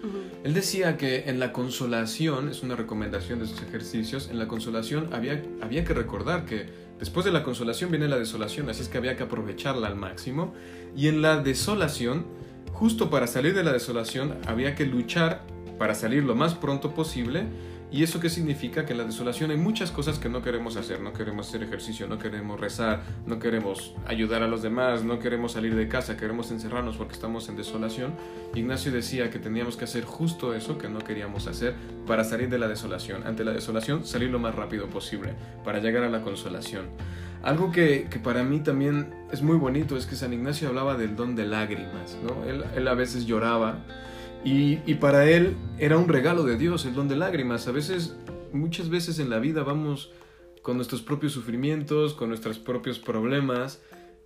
él 0.44 0.53
decía 0.53 0.95
que 0.95 1.24
en 1.27 1.39
la 1.39 1.51
consolación, 1.51 2.50
es 2.50 2.62
una 2.62 2.75
recomendación 2.75 3.39
de 3.39 3.47
sus 3.47 3.63
ejercicios, 3.63 4.30
en 4.30 4.38
la 4.38 4.47
consolación 4.47 5.09
había, 5.12 5.41
había 5.62 5.83
que 5.83 5.95
recordar 5.95 6.45
que 6.45 6.82
después 7.00 7.25
de 7.25 7.31
la 7.31 7.44
consolación 7.44 7.92
viene 7.92 8.07
la 8.07 8.18
desolación, 8.18 8.69
así 8.69 8.81
es 8.81 8.90
que 8.90 8.97
había 8.97 9.16
que 9.16 9.23
aprovecharla 9.23 9.88
al 9.88 9.95
máximo. 9.95 10.54
Y 10.95 11.07
en 11.07 11.21
la 11.21 11.38
desolación, 11.38 12.26
justo 12.71 13.09
para 13.09 13.28
salir 13.28 13.54
de 13.54 13.64
la 13.64 13.71
desolación, 13.71 14.38
había 14.45 14.76
que 14.76 14.85
luchar 14.85 15.42
para 15.78 15.95
salir 15.95 16.23
lo 16.23 16.35
más 16.35 16.54
pronto 16.54 16.94
posible 16.94 17.45
¿Y 17.94 18.02
eso 18.02 18.19
qué 18.19 18.28
significa? 18.28 18.88
Que 18.88 18.94
en 18.94 18.97
la 18.97 19.04
desolación 19.04 19.52
hay 19.52 19.57
muchas 19.57 19.92
cosas 19.92 20.18
que 20.18 20.28
no 20.28 20.42
queremos 20.42 20.78
hacer. 20.78 21.00
No 21.00 21.14
queremos 21.14 21.47
hacer 21.47 21.62
ejercicio, 21.62 22.07
no 22.07 22.18
queremos 22.18 22.59
rezar, 22.59 23.04
no 23.28 23.38
queremos 23.38 23.94
ayudar 24.07 24.42
a 24.42 24.47
los 24.47 24.64
demás, 24.64 25.04
no 25.04 25.19
queremos 25.19 25.52
salir 25.52 25.76
de 25.76 25.88
casa, 25.88 26.18
queremos 26.18 26.50
encerrarnos 26.50 26.97
porque 26.97 27.14
estamos 27.14 27.50
en 27.50 27.56
desolación. 27.56 28.16
Ignacio 28.56 28.92
decía 28.92 29.30
que 29.30 29.38
teníamos 29.38 29.78
que 29.78 29.83
hacer 29.83 30.06
justo 30.06 30.56
eso 30.56 30.80
que 30.80 30.90
no 30.90 30.97
queríamos 30.97 31.45
hacer 31.45 31.76
para 32.07 32.23
salir 32.23 32.50
de 32.50 32.57
la 32.57 32.68
desolación. 32.68 33.28
Ante 33.28 33.44
la 33.44 33.52
desolación, 33.52 34.07
salir 34.07 34.31
lo 34.31 34.40
más 34.40 34.56
rápido 34.56 34.88
posible 34.88 35.35
para 35.64 35.78
llegar 35.78 36.04
a 36.04 36.09
la 36.09 36.23
consolación. 36.23 36.88
Algo 37.44 37.71
que, 37.71 38.07
que, 38.09 38.18
para 38.18 38.44
mí 38.44 38.62
también 38.62 39.14
es 39.31 39.44
muy 39.44 39.57
bonito 39.57 39.97
es 39.97 40.07
que 40.07 40.16
San 40.16 40.33
Ignacio 40.33 40.68
hablaba 40.68 40.97
del 40.97 41.16
don 41.16 41.35
de 41.35 41.45
lágrimas, 41.45 42.18
¿no? 42.23 42.44
Él, 42.50 42.64
él 42.76 42.88
a 42.88 42.95
veces 42.95 43.28
lloraba 43.28 43.83
y, 44.44 44.76
para 44.95 45.30
él 45.30 45.56
era 45.80 45.97
un 45.97 46.07
regalo 46.07 46.44
de 46.44 46.57
Dios, 46.57 46.85
el 46.85 46.94
don 46.94 47.07
de 47.07 47.16
lágrimas. 47.16 47.68
A 47.68 47.71
veces, 47.71 48.16
muchas 48.52 48.90
veces 48.90 49.19
en 49.19 49.30
la 49.30 49.40
vida 49.40 49.64
vamos 49.64 50.12
con 50.62 50.78
nuestros 50.78 51.02
propios 51.02 51.31
sufrimientos, 51.31 52.14
con 52.14 52.30
nuestros 52.30 52.59
propios 52.59 53.00
problemas. 53.00 53.81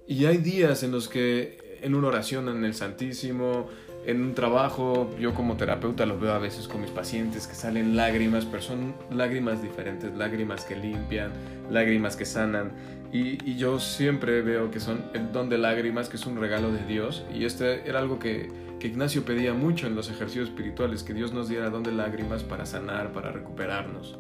Y 0.08 0.26
hay 0.26 0.38
días 0.38 0.84
en 0.84 0.92
los 0.92 1.08
que 1.08 1.80
en 1.82 1.96
una 1.96 2.08
oración 2.08 2.50
en 2.50 2.66
el 2.66 2.74
Santísimo, 2.74 3.70
en 4.08 4.24
un 4.24 4.34
trabajo, 4.34 5.14
yo 5.20 5.34
como 5.34 5.58
terapeuta 5.58 6.06
lo 6.06 6.18
veo 6.18 6.32
a 6.32 6.40
veces 6.40 6.68
con 6.68 6.80
mis 6.80 6.92
pacientes 6.92 7.46
que 7.46 7.56
salen 7.56 7.98
lágrimas, 7.98 8.46
pero 8.46 8.64
son 8.64 8.96
lágrimas 9.12 9.62
diferentes, 9.62 10.16
lágrimas 10.16 10.64
que 10.64 10.78
limpian, 10.78 11.32
lágrimas 11.70 12.16
que 12.16 12.26
sanan. 12.26 12.72
Y, 13.12 13.56
yo 13.56 13.80
siempre 13.80 14.42
veo 14.42 14.72
que 14.72 14.80
son 14.80 15.04
el 15.14 15.32
don 15.34 15.50
de 15.50 15.58
lágrimas, 15.58 16.08
que 16.08 16.16
es 16.16 16.26
un 16.26 16.40
regalo 16.40 16.72
de 16.72 16.86
Dios. 16.86 17.26
Y 17.34 17.44
este 17.44 17.88
era 17.88 18.00
algo 18.00 18.18
que 18.18 18.50
que 18.80 18.88
Ignacio 18.88 19.26
pedía 19.26 19.54
mucho 19.54 19.88
en 19.88 19.96
los 19.96 20.10
ejercicios 20.10 20.50
espirituales, 20.50 21.04
que 21.04 21.14
Dios 21.14 21.34
nos 21.34 21.50
diera 21.50 21.70
don 21.70 21.84
de 21.84 21.92
lágrimas 21.92 22.44
para 22.44 22.66
sanar, 22.66 23.12
para 23.12 23.32
recuperarnos. 23.32 24.18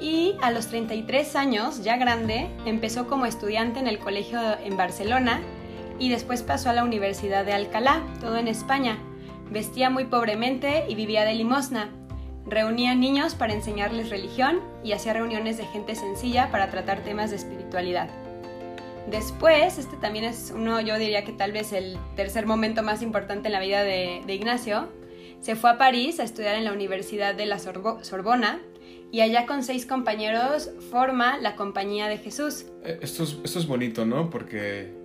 Y 0.00 0.36
a 0.40 0.52
los 0.52 0.68
33 0.68 1.34
años, 1.34 1.82
ya 1.82 1.96
grande, 1.96 2.48
empezó 2.64 3.08
como 3.08 3.26
estudiante 3.26 3.80
en 3.80 3.88
el 3.88 3.98
colegio 3.98 4.38
en 4.62 4.76
Barcelona 4.76 5.40
y 5.98 6.08
después 6.08 6.42
pasó 6.42 6.70
a 6.70 6.72
la 6.72 6.84
Universidad 6.84 7.44
de 7.44 7.52
Alcalá, 7.52 8.02
todo 8.20 8.36
en 8.36 8.48
España. 8.48 8.98
Vestía 9.50 9.90
muy 9.90 10.04
pobremente 10.04 10.84
y 10.88 10.94
vivía 10.94 11.24
de 11.24 11.34
limosna. 11.34 11.90
Reunía 12.46 12.94
niños 12.94 13.34
para 13.34 13.52
enseñarles 13.52 14.10
religión 14.10 14.60
y 14.82 14.92
hacía 14.92 15.12
reuniones 15.12 15.58
de 15.58 15.64
gente 15.66 15.94
sencilla 15.94 16.50
para 16.50 16.70
tratar 16.70 17.02
temas 17.02 17.30
de 17.30 17.36
espiritualidad. 17.36 18.08
Después, 19.10 19.78
este 19.78 19.96
también 19.96 20.24
es 20.24 20.52
uno, 20.54 20.80
yo 20.80 20.98
diría 20.98 21.24
que 21.24 21.32
tal 21.32 21.52
vez 21.52 21.72
el 21.72 21.98
tercer 22.14 22.46
momento 22.46 22.82
más 22.82 23.00
importante 23.02 23.48
en 23.48 23.52
la 23.52 23.60
vida 23.60 23.82
de, 23.82 24.22
Ignacio, 24.28 24.88
se 25.40 25.56
fue 25.56 25.70
a 25.70 25.78
París 25.78 26.20
a 26.20 26.24
estudiar 26.24 26.56
en 26.56 26.64
la 26.64 26.72
Universidad 26.72 27.34
de 27.34 27.46
la 27.46 27.58
Sorbona 27.58 28.60
y 29.10 29.20
allá 29.20 29.46
con 29.46 29.62
seis 29.62 29.86
compañeros 29.86 30.70
forma 30.90 31.38
la 31.38 31.56
Compañía 31.56 32.08
de 32.08 32.18
Jesús. 32.18 32.66
Eh, 32.84 32.98
esto 33.00 33.22
es, 33.22 33.38
esto 33.44 33.58
es 33.58 33.66
bonito, 33.66 34.04
¿no? 34.04 34.28
Porque 34.28 34.97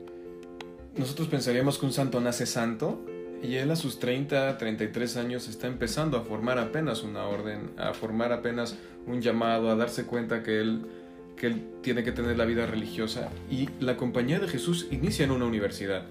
nosotros 0.96 1.28
pensaríamos 1.28 1.78
que 1.78 1.86
un 1.86 1.94
santo 1.94 2.20
nace 2.22 2.46
santo 2.46 3.04
y 3.42 3.56
él 3.56 3.72
a 3.72 3.76
sus 3.76 4.00
30, 4.00 4.58
33 4.58 5.18
años 5.18 5.48
está 5.50 5.68
empezando 5.68 6.18
a 6.18 6.22
formar 6.22 6.60
apenas 6.60 7.04
una 7.04 7.26
orden, 7.26 7.72
a 7.78 7.94
formar 7.94 8.32
apenas 8.32 8.78
un 9.06 9.22
llamado, 9.22 9.70
a 9.70 9.76
darse 9.76 10.06
cuenta 10.06 10.44
que 10.44 10.62
él, 10.62 10.86
que 11.36 11.48
él 11.48 11.66
tiene 11.82 12.04
que 12.04 12.12
tener 12.12 12.38
la 12.38 12.46
vida 12.46 12.66
religiosa. 12.66 13.30
Y 13.52 13.70
la 13.80 13.98
compañía 13.98 14.40
de 14.40 14.48
Jesús 14.48 14.88
inicia 14.92 15.26
en 15.26 15.32
una 15.32 15.46
universidad. 15.46 16.04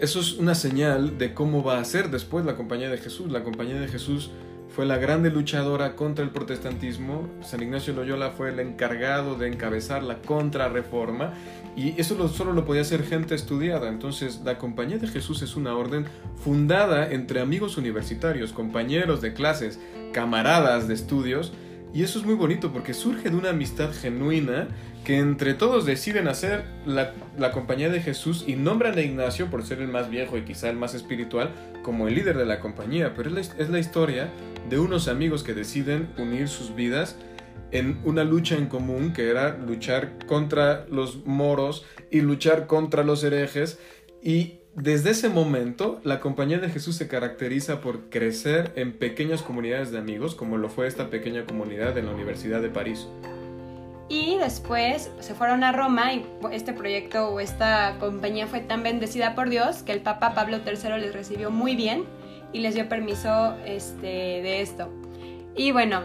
Eso 0.00 0.20
es 0.20 0.34
una 0.34 0.54
señal 0.54 1.16
de 1.18 1.32
cómo 1.32 1.62
va 1.62 1.78
a 1.78 1.84
ser 1.84 2.10
después 2.10 2.44
la 2.44 2.56
compañía 2.56 2.90
de 2.90 2.98
Jesús. 2.98 3.30
La 3.30 3.42
compañía 3.42 3.80
de 3.80 3.88
Jesús 3.88 4.30
fue 4.74 4.86
la 4.86 4.98
grande 4.98 5.30
luchadora 5.30 5.96
contra 5.96 6.24
el 6.24 6.30
protestantismo. 6.30 7.28
San 7.42 7.62
Ignacio 7.62 7.92
Loyola 7.92 8.30
fue 8.30 8.50
el 8.50 8.60
encargado 8.60 9.36
de 9.36 9.48
encabezar 9.48 10.02
la 10.02 10.18
contrarreforma 10.22 11.34
y 11.76 12.00
eso 12.00 12.28
solo 12.28 12.52
lo 12.52 12.64
podía 12.64 12.82
hacer 12.82 13.04
gente 13.04 13.34
estudiada. 13.34 13.88
Entonces, 13.88 14.42
la 14.44 14.58
Compañía 14.58 14.98
de 14.98 15.08
Jesús 15.08 15.42
es 15.42 15.56
una 15.56 15.74
orden 15.74 16.06
fundada 16.36 17.10
entre 17.10 17.40
amigos 17.40 17.78
universitarios, 17.78 18.52
compañeros 18.52 19.20
de 19.20 19.32
clases, 19.34 19.80
camaradas 20.12 20.86
de 20.86 20.94
estudios. 20.94 21.52
Y 21.92 22.04
eso 22.04 22.20
es 22.20 22.24
muy 22.24 22.34
bonito 22.34 22.72
porque 22.72 22.94
surge 22.94 23.30
de 23.30 23.36
una 23.36 23.50
amistad 23.50 23.92
genuina 23.92 24.68
que 25.04 25.18
entre 25.18 25.54
todos 25.54 25.86
deciden 25.86 26.28
hacer 26.28 26.64
la, 26.86 27.12
compañía 27.50 27.88
de 27.88 28.00
Jesús 28.00 28.44
y 28.46 28.54
nombran 28.54 28.96
a 28.96 29.00
Ignacio 29.00 29.50
por 29.50 29.64
ser 29.64 29.80
el 29.80 29.88
más 29.88 30.08
viejo 30.08 30.36
y 30.36 30.42
quizá 30.42 30.70
el 30.70 30.76
más 30.76 30.94
espiritual 30.94 31.50
como 31.82 32.06
el 32.06 32.14
líder 32.14 32.36
de 32.36 32.46
la 32.46 32.60
compañía. 32.60 33.14
Pero 33.16 33.36
es 33.36 33.70
la 33.70 33.78
historia 33.80 34.28
de 34.68 34.78
unos 34.78 35.08
amigos 35.08 35.42
que 35.42 35.54
deciden 35.54 36.10
unir 36.18 36.48
sus 36.48 36.74
vidas 36.74 37.16
en 37.72 38.00
una 38.04 38.24
lucha 38.24 38.56
en 38.56 38.66
común 38.66 39.12
que 39.12 39.30
era 39.30 39.56
luchar 39.56 40.26
contra 40.26 40.86
los 40.88 41.24
moros 41.24 41.86
y 42.10 42.20
luchar 42.20 42.66
contra 42.66 43.04
los 43.04 43.22
herejes 43.22 43.78
y 44.22 44.60
desde 44.74 45.10
ese 45.10 45.28
momento 45.28 46.00
la 46.04 46.20
compañía 46.20 46.58
de 46.58 46.68
Jesús 46.68 46.96
se 46.96 47.08
caracteriza 47.08 47.80
por 47.80 48.08
crecer 48.08 48.72
en 48.76 48.92
pequeñas 48.92 49.42
comunidades 49.42 49.90
de 49.90 49.98
amigos 49.98 50.34
como 50.34 50.58
lo 50.58 50.68
fue 50.68 50.86
esta 50.86 51.10
pequeña 51.10 51.44
comunidad 51.44 51.96
en 51.98 52.06
la 52.06 52.12
Universidad 52.12 52.60
de 52.60 52.68
París. 52.68 53.08
Y 54.08 54.38
después 54.38 55.10
se 55.20 55.34
fueron 55.34 55.62
a 55.62 55.70
Roma 55.70 56.12
y 56.14 56.26
este 56.50 56.72
proyecto 56.72 57.28
o 57.28 57.38
esta 57.38 57.96
compañía 58.00 58.48
fue 58.48 58.58
tan 58.58 58.82
bendecida 58.82 59.36
por 59.36 59.48
Dios 59.48 59.84
que 59.84 59.92
el 59.92 60.00
Papa 60.00 60.34
Pablo 60.34 60.58
III 60.66 61.00
les 61.00 61.14
recibió 61.14 61.52
muy 61.52 61.76
bien 61.76 62.04
y 62.52 62.60
les 62.60 62.74
dio 62.74 62.88
permiso 62.88 63.54
este, 63.64 64.06
de 64.06 64.60
esto. 64.60 64.88
Y 65.56 65.72
bueno, 65.72 66.02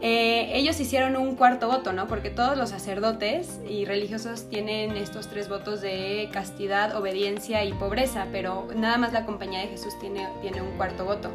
eh, 0.00 0.50
ellos 0.54 0.78
hicieron 0.80 1.16
un 1.16 1.34
cuarto 1.34 1.68
voto, 1.68 1.92
¿no? 1.92 2.06
Porque 2.06 2.30
todos 2.30 2.58
los 2.58 2.70
sacerdotes 2.70 3.60
y 3.68 3.84
religiosos 3.84 4.48
tienen 4.48 4.96
estos 4.96 5.28
tres 5.28 5.48
votos 5.48 5.80
de 5.80 6.28
castidad, 6.32 6.96
obediencia 6.96 7.64
y 7.64 7.72
pobreza, 7.72 8.26
pero 8.30 8.68
nada 8.76 8.98
más 8.98 9.12
la 9.12 9.24
Compañía 9.24 9.60
de 9.60 9.68
Jesús 9.68 9.98
tiene, 10.00 10.28
tiene 10.42 10.60
un 10.62 10.76
cuarto 10.76 11.04
voto. 11.04 11.30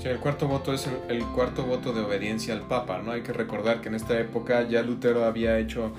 Sí, 0.00 0.08
el 0.08 0.18
cuarto 0.18 0.46
voto 0.46 0.72
es 0.72 0.86
el, 0.86 1.16
el, 1.16 1.24
cuarto 1.26 1.64
voto 1.64 1.92
de 1.92 2.00
obediencia 2.00 2.54
al 2.54 2.62
Papa, 2.62 3.02
¿no? 3.04 3.12
Hay 3.12 3.22
que 3.22 3.32
recordar 3.32 3.80
que 3.80 3.88
en 3.88 3.96
esta 3.96 4.18
época 4.18 4.66
ya 4.68 4.82
Lutero 4.82 5.24
había 5.24 5.58
hecho 5.58 5.92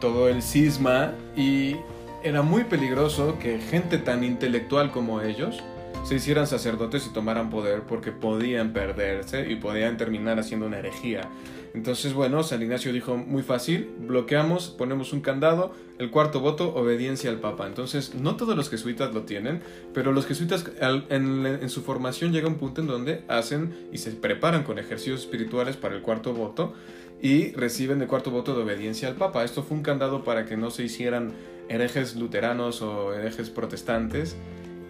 todo 0.00 0.28
el 0.28 0.42
cisma 0.42 1.12
y 1.36 1.76
era 2.22 2.42
muy 2.42 2.64
peligroso 2.64 3.38
que 3.38 3.58
gente 3.58 3.98
tan 3.98 4.24
intelectual 4.24 4.90
como 4.90 5.20
ellos 5.22 5.62
se 6.04 6.14
hicieran 6.14 6.46
sacerdotes 6.46 7.06
y 7.06 7.12
tomaran 7.12 7.50
poder 7.50 7.82
porque 7.82 8.12
podían 8.12 8.72
perderse 8.72 9.50
y 9.50 9.56
podían 9.56 9.96
terminar 9.96 10.38
haciendo 10.38 10.66
una 10.66 10.78
herejía. 10.78 11.28
Entonces, 11.74 12.14
bueno, 12.14 12.42
San 12.42 12.62
Ignacio 12.62 12.92
dijo 12.92 13.16
muy 13.16 13.42
fácil, 13.42 13.90
bloqueamos, 14.00 14.68
ponemos 14.70 15.12
un 15.12 15.20
candado, 15.20 15.72
el 15.98 16.10
cuarto 16.10 16.40
voto, 16.40 16.74
obediencia 16.74 17.30
al 17.30 17.40
Papa. 17.40 17.66
Entonces, 17.66 18.14
no 18.14 18.36
todos 18.36 18.56
los 18.56 18.70
jesuitas 18.70 19.12
lo 19.12 19.22
tienen, 19.22 19.60
pero 19.92 20.12
los 20.12 20.26
jesuitas 20.26 20.64
en, 21.10 21.46
en 21.46 21.70
su 21.70 21.82
formación 21.82 22.32
llega 22.32 22.48
un 22.48 22.56
punto 22.56 22.80
en 22.80 22.86
donde 22.86 23.22
hacen 23.28 23.88
y 23.92 23.98
se 23.98 24.12
preparan 24.12 24.62
con 24.62 24.78
ejercicios 24.78 25.20
espirituales 25.20 25.76
para 25.76 25.94
el 25.94 26.02
cuarto 26.02 26.32
voto 26.32 26.72
y 27.20 27.52
reciben 27.52 28.00
el 28.00 28.08
cuarto 28.08 28.30
voto 28.30 28.54
de 28.54 28.62
obediencia 28.62 29.08
al 29.08 29.16
Papa. 29.16 29.44
Esto 29.44 29.62
fue 29.62 29.76
un 29.76 29.82
candado 29.82 30.24
para 30.24 30.46
que 30.46 30.56
no 30.56 30.70
se 30.70 30.84
hicieran 30.84 31.32
herejes 31.68 32.16
luteranos 32.16 32.80
o 32.80 33.12
herejes 33.12 33.50
protestantes 33.50 34.36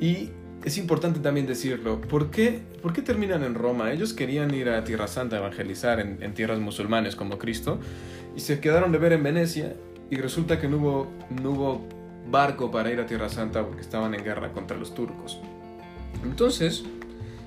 y 0.00 0.30
es 0.64 0.76
importante 0.76 1.20
también 1.20 1.46
decirlo. 1.46 2.00
¿Por 2.00 2.30
qué, 2.30 2.60
¿Por 2.82 2.92
qué 2.92 3.02
terminan 3.02 3.44
en 3.44 3.54
Roma? 3.54 3.92
Ellos 3.92 4.12
querían 4.12 4.52
ir 4.54 4.68
a 4.68 4.84
Tierra 4.84 5.06
Santa 5.06 5.36
a 5.36 5.38
evangelizar 5.38 6.00
en, 6.00 6.34
tierras 6.34 6.58
musulmanes 6.58 7.16
como 7.16 7.38
Cristo 7.38 7.78
y 8.36 8.40
se 8.40 8.60
quedaron 8.60 8.92
de 8.92 8.98
ver 8.98 9.12
en 9.12 9.22
Venecia 9.22 9.74
y 10.10 10.16
resulta 10.16 10.60
que 10.60 10.68
no 10.68 10.78
hubo, 10.78 11.86
barco 12.30 12.70
para 12.70 12.92
ir 12.92 13.00
a 13.00 13.06
Tierra 13.06 13.30
Santa 13.30 13.64
porque 13.64 13.80
estaban 13.80 14.14
en 14.14 14.22
guerra 14.22 14.52
contra 14.52 14.76
los 14.76 14.94
turcos. 14.94 15.40
Entonces, 16.22 16.84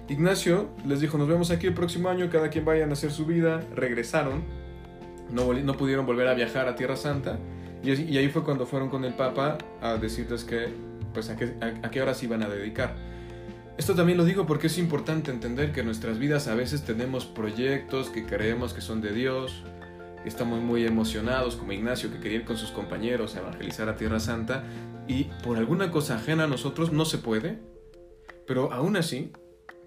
Ignacio 0.09 0.69
les 0.87 1.01
dijo, 1.01 1.19
nos 1.19 1.27
vemos 1.27 1.51
aquí 1.51 1.67
el 1.67 1.75
próximo 1.75 2.09
año, 2.09 2.29
cada 2.31 2.49
quien 2.49 2.65
vaya 2.65 2.85
a 2.85 2.91
hacer 2.91 3.11
su 3.11 3.27
vida. 3.27 3.61
Regresaron, 3.75 4.43
no, 5.31 5.53
no 5.53 5.73
pudieron 5.77 6.07
volver 6.07 6.27
a 6.27 6.33
viajar 6.33 6.67
a 6.67 6.75
Tierra 6.75 6.95
Santa 6.95 7.37
y, 7.83 7.91
y 7.91 8.17
ahí 8.17 8.29
fue 8.29 8.43
cuando 8.43 8.65
fueron 8.65 8.89
con 8.89 9.05
el 9.05 9.13
Papa 9.13 9.59
a 9.81 9.97
decirles 9.97 10.43
que 10.43 10.90
pues 11.13 11.29
a 11.29 11.35
qué, 11.35 11.53
a, 11.61 11.89
qué 11.91 12.01
horas 12.01 12.21
iban 12.23 12.43
a 12.43 12.49
dedicar. 12.49 12.95
Esto 13.77 13.95
también 13.95 14.17
lo 14.17 14.25
digo 14.25 14.45
porque 14.45 14.67
es 14.67 14.77
importante 14.77 15.31
entender 15.31 15.71
que 15.71 15.79
en 15.79 15.87
nuestras 15.87 16.19
vidas 16.19 16.47
a 16.47 16.55
veces 16.55 16.83
tenemos 16.83 17.25
proyectos 17.25 18.09
que 18.09 18.25
creemos 18.25 18.73
que 18.73 18.81
son 18.81 19.01
de 19.01 19.11
Dios, 19.11 19.63
estamos 20.25 20.61
muy 20.61 20.85
emocionados, 20.85 21.55
como 21.55 21.71
Ignacio 21.71 22.11
que 22.11 22.19
quería 22.19 22.39
ir 22.39 22.45
con 22.45 22.57
sus 22.57 22.71
compañeros 22.71 23.35
a 23.35 23.39
evangelizar 23.39 23.89
a 23.89 23.95
Tierra 23.95 24.19
Santa, 24.19 24.63
y 25.07 25.25
por 25.43 25.57
alguna 25.57 25.91
cosa 25.91 26.15
ajena 26.15 26.43
a 26.43 26.47
nosotros 26.47 26.91
no 26.91 27.05
se 27.05 27.17
puede, 27.17 27.59
pero 28.45 28.71
aún 28.71 28.97
así 28.97 29.31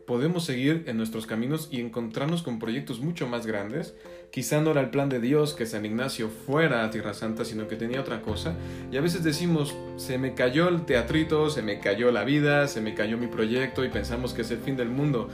podemos 0.07 0.45
seguir 0.45 0.85
en 0.87 0.97
nuestros 0.97 1.27
caminos 1.27 1.69
y 1.71 1.81
encontrarnos 1.81 2.43
con 2.43 2.59
proyectos 2.59 3.01
mucho 3.01 3.27
más 3.27 3.47
grandes. 3.47 3.95
Quizá 4.35 4.61
no 4.61 4.73
era 4.73 4.81
el 4.81 4.91
plan 4.91 5.09
de 5.09 5.21
Dios 5.21 5.55
que 5.55 5.65
San 5.65 5.87
Ignacio 5.87 6.29
fuera 6.29 6.83
a 6.83 6.91
Tierra 6.91 7.15
Santa, 7.15 7.45
sino 7.45 7.69
que 7.69 7.77
tenía 7.77 8.01
otra 8.01 8.21
cosa. 8.21 8.57
Y 8.91 8.97
a 8.97 9.01
veces 9.01 9.23
decimos, 9.23 9.73
se 9.95 10.19
me 10.19 10.35
cayó 10.35 10.69
el 10.69 10.85
teatrito, 10.87 11.51
se 11.51 11.63
me 11.63 11.79
cayó 11.79 12.11
la 12.11 12.25
vida, 12.25 12.67
se 12.67 12.81
me 12.81 12.95
cayó 12.95 13.17
mi 13.17 13.29
proyecto 13.29 13.85
y 13.85 13.91
pensamos 13.91 14.35
que 14.35 14.43
es 14.43 14.51
el 14.51 14.59
fin 14.59 14.77
del 14.77 14.89
mundo. 14.89 15.29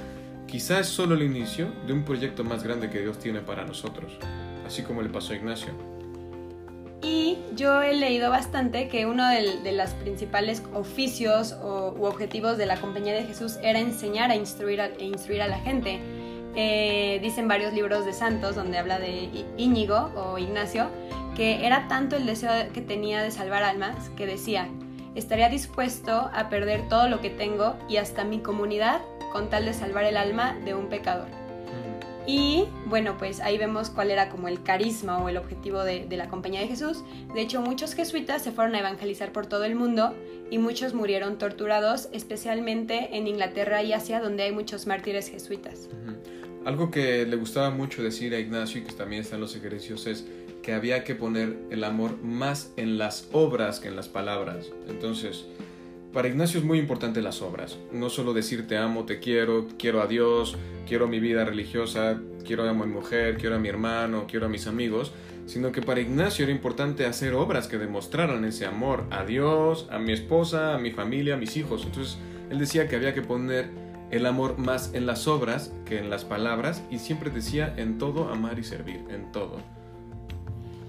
Quizá 0.47 0.81
es 0.81 0.89
solo 0.89 1.15
el 1.15 1.23
inicio 1.23 1.73
de 1.87 1.95
un 1.95 2.05
proyecto 2.05 2.45
más 2.45 2.63
grande 2.63 2.91
que 2.91 3.01
Dios 3.01 3.19
tiene 3.19 3.41
para 3.41 3.65
nosotros, 3.65 4.19
así 4.67 4.83
como 4.83 5.01
le 5.01 5.09
pasó 5.09 5.33
a 5.33 5.37
Ignacio. 5.37 5.71
Y 7.01 7.39
yo 7.57 7.81
he 7.81 7.95
leído 7.95 8.29
bastante 8.29 8.89
que 8.89 9.07
uno 9.07 9.27
de, 9.31 9.73
los 9.73 9.91
principales 9.93 10.63
oficios 10.75 11.53
o, 11.63 11.95
u 11.99 12.05
objetivos 12.05 12.59
de 12.59 12.67
la 12.67 12.79
Compañía 12.79 13.15
de 13.15 13.25
Jesús 13.25 13.57
era 13.63 13.79
enseñar 13.79 14.31
a 14.31 14.37
instruir 14.37 14.83
a, 14.83 14.89
e 14.89 15.05
instruir 15.07 15.41
a 15.41 15.49
la 15.49 15.59
gente. 15.59 16.01
Eh, 16.57 17.21
dicen 17.23 17.47
varios 17.49 17.73
libros 17.73 18.05
de 18.05 18.13
santos 18.13 18.57
donde 18.57 18.79
habla 18.79 18.99
de 18.99 19.29
Íñigo 19.57 20.11
o 20.17 20.39
Ignacio, 20.39 20.89
que 21.37 21.67
era 21.67 21.87
tanto 21.89 22.17
el 22.17 22.27
deseo 22.27 22.51
que 22.73 22.81
tenía 22.81 23.23
de 23.23 23.31
salvar 23.31 23.63
almas 23.63 24.11
que 24.17 24.27
decía, 24.27 24.69
estaría 25.15 25.49
dispuesto 25.49 26.31
a 26.33 26.49
perder 26.49 26.89
todo 26.89 27.09
lo 27.09 27.21
que 27.21 27.31
tengo 27.31 27.77
y 27.89 27.97
hasta 27.97 28.25
mi 28.25 28.41
comunidad 28.41 29.01
con 29.33 29.49
tal 29.49 29.65
de 29.65 29.75
salvar 29.75 30.05
el 30.05 30.17
alma 30.17 30.59
de 30.65 30.75
un 30.75 30.89
pecador. 30.89 31.29
Y 32.27 32.65
bueno, 32.87 33.17
pues 33.19 33.41
ahí 33.41 33.59
vemos 33.59 33.91
cuál 33.91 34.11
era 34.11 34.29
como 34.29 34.47
el 34.49 34.63
carisma 34.63 35.19
o 35.19 35.29
el 35.29 35.37
objetivo 35.37 35.83
de, 35.83 36.07
la 36.11 36.29
Compañía 36.29 36.61
de 36.61 36.69
Jesús. 36.69 37.03
De 37.35 37.41
hecho, 37.41 37.61
muchos 37.61 37.95
jesuitas 37.95 38.43
se 38.43 38.53
fueron 38.53 38.75
a 38.75 38.81
evangelizar 38.81 39.33
por 39.33 39.47
todo 39.47 39.65
el 39.65 39.75
mundo 39.75 40.15
y 40.51 40.59
muchos 40.59 40.95
murieron 40.95 41.39
torturados, 41.39 42.09
especialmente 42.13 43.17
en 43.17 43.27
Inglaterra 43.27 43.83
y 43.83 43.93
Asia, 43.93 44.21
donde 44.21 44.45
hay 44.45 44.53
muchos 44.53 44.87
mártires 44.87 45.29
jesuitas. 45.29 45.89
Algo 46.65 46.91
que 46.91 47.25
le 47.25 47.37
gustaba 47.37 47.71
mucho 47.71 48.03
decir 48.03 48.35
a 48.35 48.39
Ignacio 48.39 48.81
y 48.81 48.85
que 48.85 48.93
también 48.93 49.23
está 49.23 49.37
en 49.37 49.41
los 49.41 49.57
ejercicios 49.57 50.07
es 50.07 50.27
que 50.63 50.75
había 50.75 51.05
que 51.05 51.15
poner 51.15 51.57
el 51.71 51.85
amor 51.85 52.23
más 52.23 52.73
en 52.77 52.99
las 52.99 53.29
obras 53.33 53.81
que 53.81 53.89
en 53.89 53.97
las 53.97 54.09
palabras. 54.09 54.71
Entonces, 54.89 55.47
para 56.13 56.29
Ignacio 56.29 56.61
es 56.61 56.67
muy 56.67 56.79
importante 56.79 57.23
las 57.23 57.41
obras, 57.41 57.79
no 57.93 58.11
solo 58.11 58.35
decir 58.35 58.67
te 58.67 58.77
amo, 58.77 59.05
te 59.05 59.21
quiero, 59.21 59.69
quiero 59.79 60.03
a 60.03 60.07
Dios, 60.07 60.57
quiero 60.87 61.09
mi 61.09 61.19
vida 61.19 61.45
religiosa, 61.45 62.21
quiero 62.45 62.69
a 62.69 62.75
mi 62.75 62.87
mujer, 62.87 63.39
quiero 63.39 63.57
a 63.57 63.59
mi 63.59 63.69
hermano, 63.69 64.27
quiero 64.29 64.47
a 64.47 64.49
mis 64.49 64.67
amigos, 64.67 65.13
sino 65.47 65.73
que 65.73 65.83
para 65.83 66.01
Ignacio 66.01 66.43
era 66.43 66.53
importante 66.53 67.07
hacer 67.07 67.33
obras 67.35 67.69
que 67.69 67.79
demostraran 67.79 68.45
ese 68.45 68.67
amor 68.67 69.05
a 69.11 69.25
Dios, 69.25 69.87
a 69.91 69.99
mi 69.99 70.13
esposa, 70.13 70.75
a 70.75 70.79
mi 70.79 70.91
familia, 70.91 71.35
a 71.35 71.39
mis 71.39 71.57
hijos. 71.57 71.85
Entonces 71.87 72.19
él 72.51 72.59
decía 72.59 72.87
que 72.89 72.97
había 72.97 73.15
que 73.15 73.23
poner 73.23 73.71
el 74.11 74.27
amor 74.27 74.59
más 74.59 74.91
en 74.95 75.07
las 75.07 75.27
obras 75.29 75.73
que 75.85 75.99
en 75.99 76.11
las 76.11 76.25
palabras 76.25 76.83
y 76.91 76.99
siempre 76.99 77.31
decía 77.31 77.73
en 77.77 77.99
todo 77.99 78.29
amar 78.29 78.59
y 78.59 78.65
servir, 78.65 79.05
en 79.11 79.31
todo. 79.33 79.59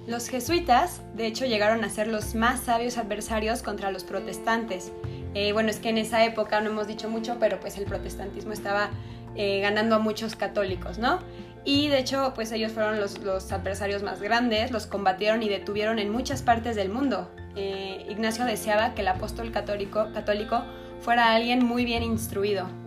Los 0.08 0.30
jesuitas, 0.30 1.02
de 1.16 1.28
hecho, 1.28 1.46
llegaron 1.46 1.84
a 1.84 1.90
ser 1.90 2.08
los 2.08 2.34
más 2.34 2.62
sabios 2.62 2.98
adversarios 2.98 3.62
contra 3.62 3.92
los 3.92 4.04
protestantes. 4.04 4.92
Eh, 5.36 5.54
bueno, 5.54 5.70
es 5.70 5.78
que 5.78 5.90
en 5.90 6.00
esa 6.00 6.26
época, 6.26 6.60
no 6.60 6.72
hemos 6.72 6.88
dicho 6.88 7.08
mucho, 7.08 7.38
pero 7.40 7.60
pues 7.60 7.78
el 7.78 7.86
protestantismo 7.86 8.52
estaba 8.52 8.90
eh, 9.36 9.62
ganando 9.62 9.96
a 9.96 10.00
muchos 10.00 10.36
católicos, 10.36 10.98
¿no? 10.98 11.20
Y 11.64 11.90
de 11.90 12.00
hecho, 12.00 12.34
pues 12.34 12.52
ellos 12.52 12.72
fueron 12.72 13.00
los, 13.00 13.20
adversarios 13.52 14.02
más 14.02 14.22
grandes, 14.22 14.72
los 14.72 14.88
combatieron 14.88 15.44
y 15.44 15.50
detuvieron 15.50 16.00
en 16.00 16.12
muchas 16.12 16.42
partes 16.42 16.76
del 16.76 16.90
mundo. 16.90 17.30
Eh, 17.56 18.08
Ignacio 18.10 18.46
deseaba 18.46 18.96
que 18.96 19.02
el 19.02 19.08
apóstol 19.08 19.52
católico, 19.52 20.08
católico 20.14 20.64
fuera 21.02 21.36
alguien 21.36 21.64
muy 21.64 21.86
bien 21.86 22.02
instruido. 22.02 22.81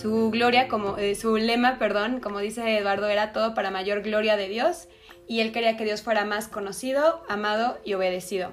Su 0.00 0.30
gloria, 0.30 0.68
como, 0.68 0.96
su 1.14 1.36
lema, 1.36 1.78
perdón, 1.78 2.20
como 2.20 2.38
dice 2.38 2.78
Eduardo, 2.78 3.08
era 3.08 3.32
todo 3.32 3.54
para 3.54 3.70
mayor 3.70 4.02
gloria 4.02 4.36
de 4.36 4.48
Dios 4.48 4.88
y 5.30 5.40
él 5.40 5.52
quería 5.52 5.76
que 5.76 5.84
Dios 5.84 6.02
fuera 6.02 6.24
más 6.24 6.48
conocido, 6.48 7.22
amado 7.28 7.78
y 7.84 7.94
obedecido. 7.94 8.50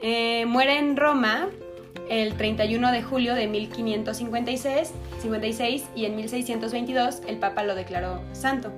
Eh, 0.00 0.44
muere 0.46 0.78
en 0.78 0.96
Roma 0.96 1.48
el 2.10 2.34
31 2.34 2.90
de 2.90 3.02
julio 3.02 3.34
de 3.34 3.46
1556 3.46 4.92
56, 5.22 5.84
y 5.94 6.04
en 6.04 6.16
1622 6.16 7.22
el 7.28 7.38
Papa 7.38 7.62
lo 7.62 7.74
declaró 7.74 8.22
santo. 8.32 8.72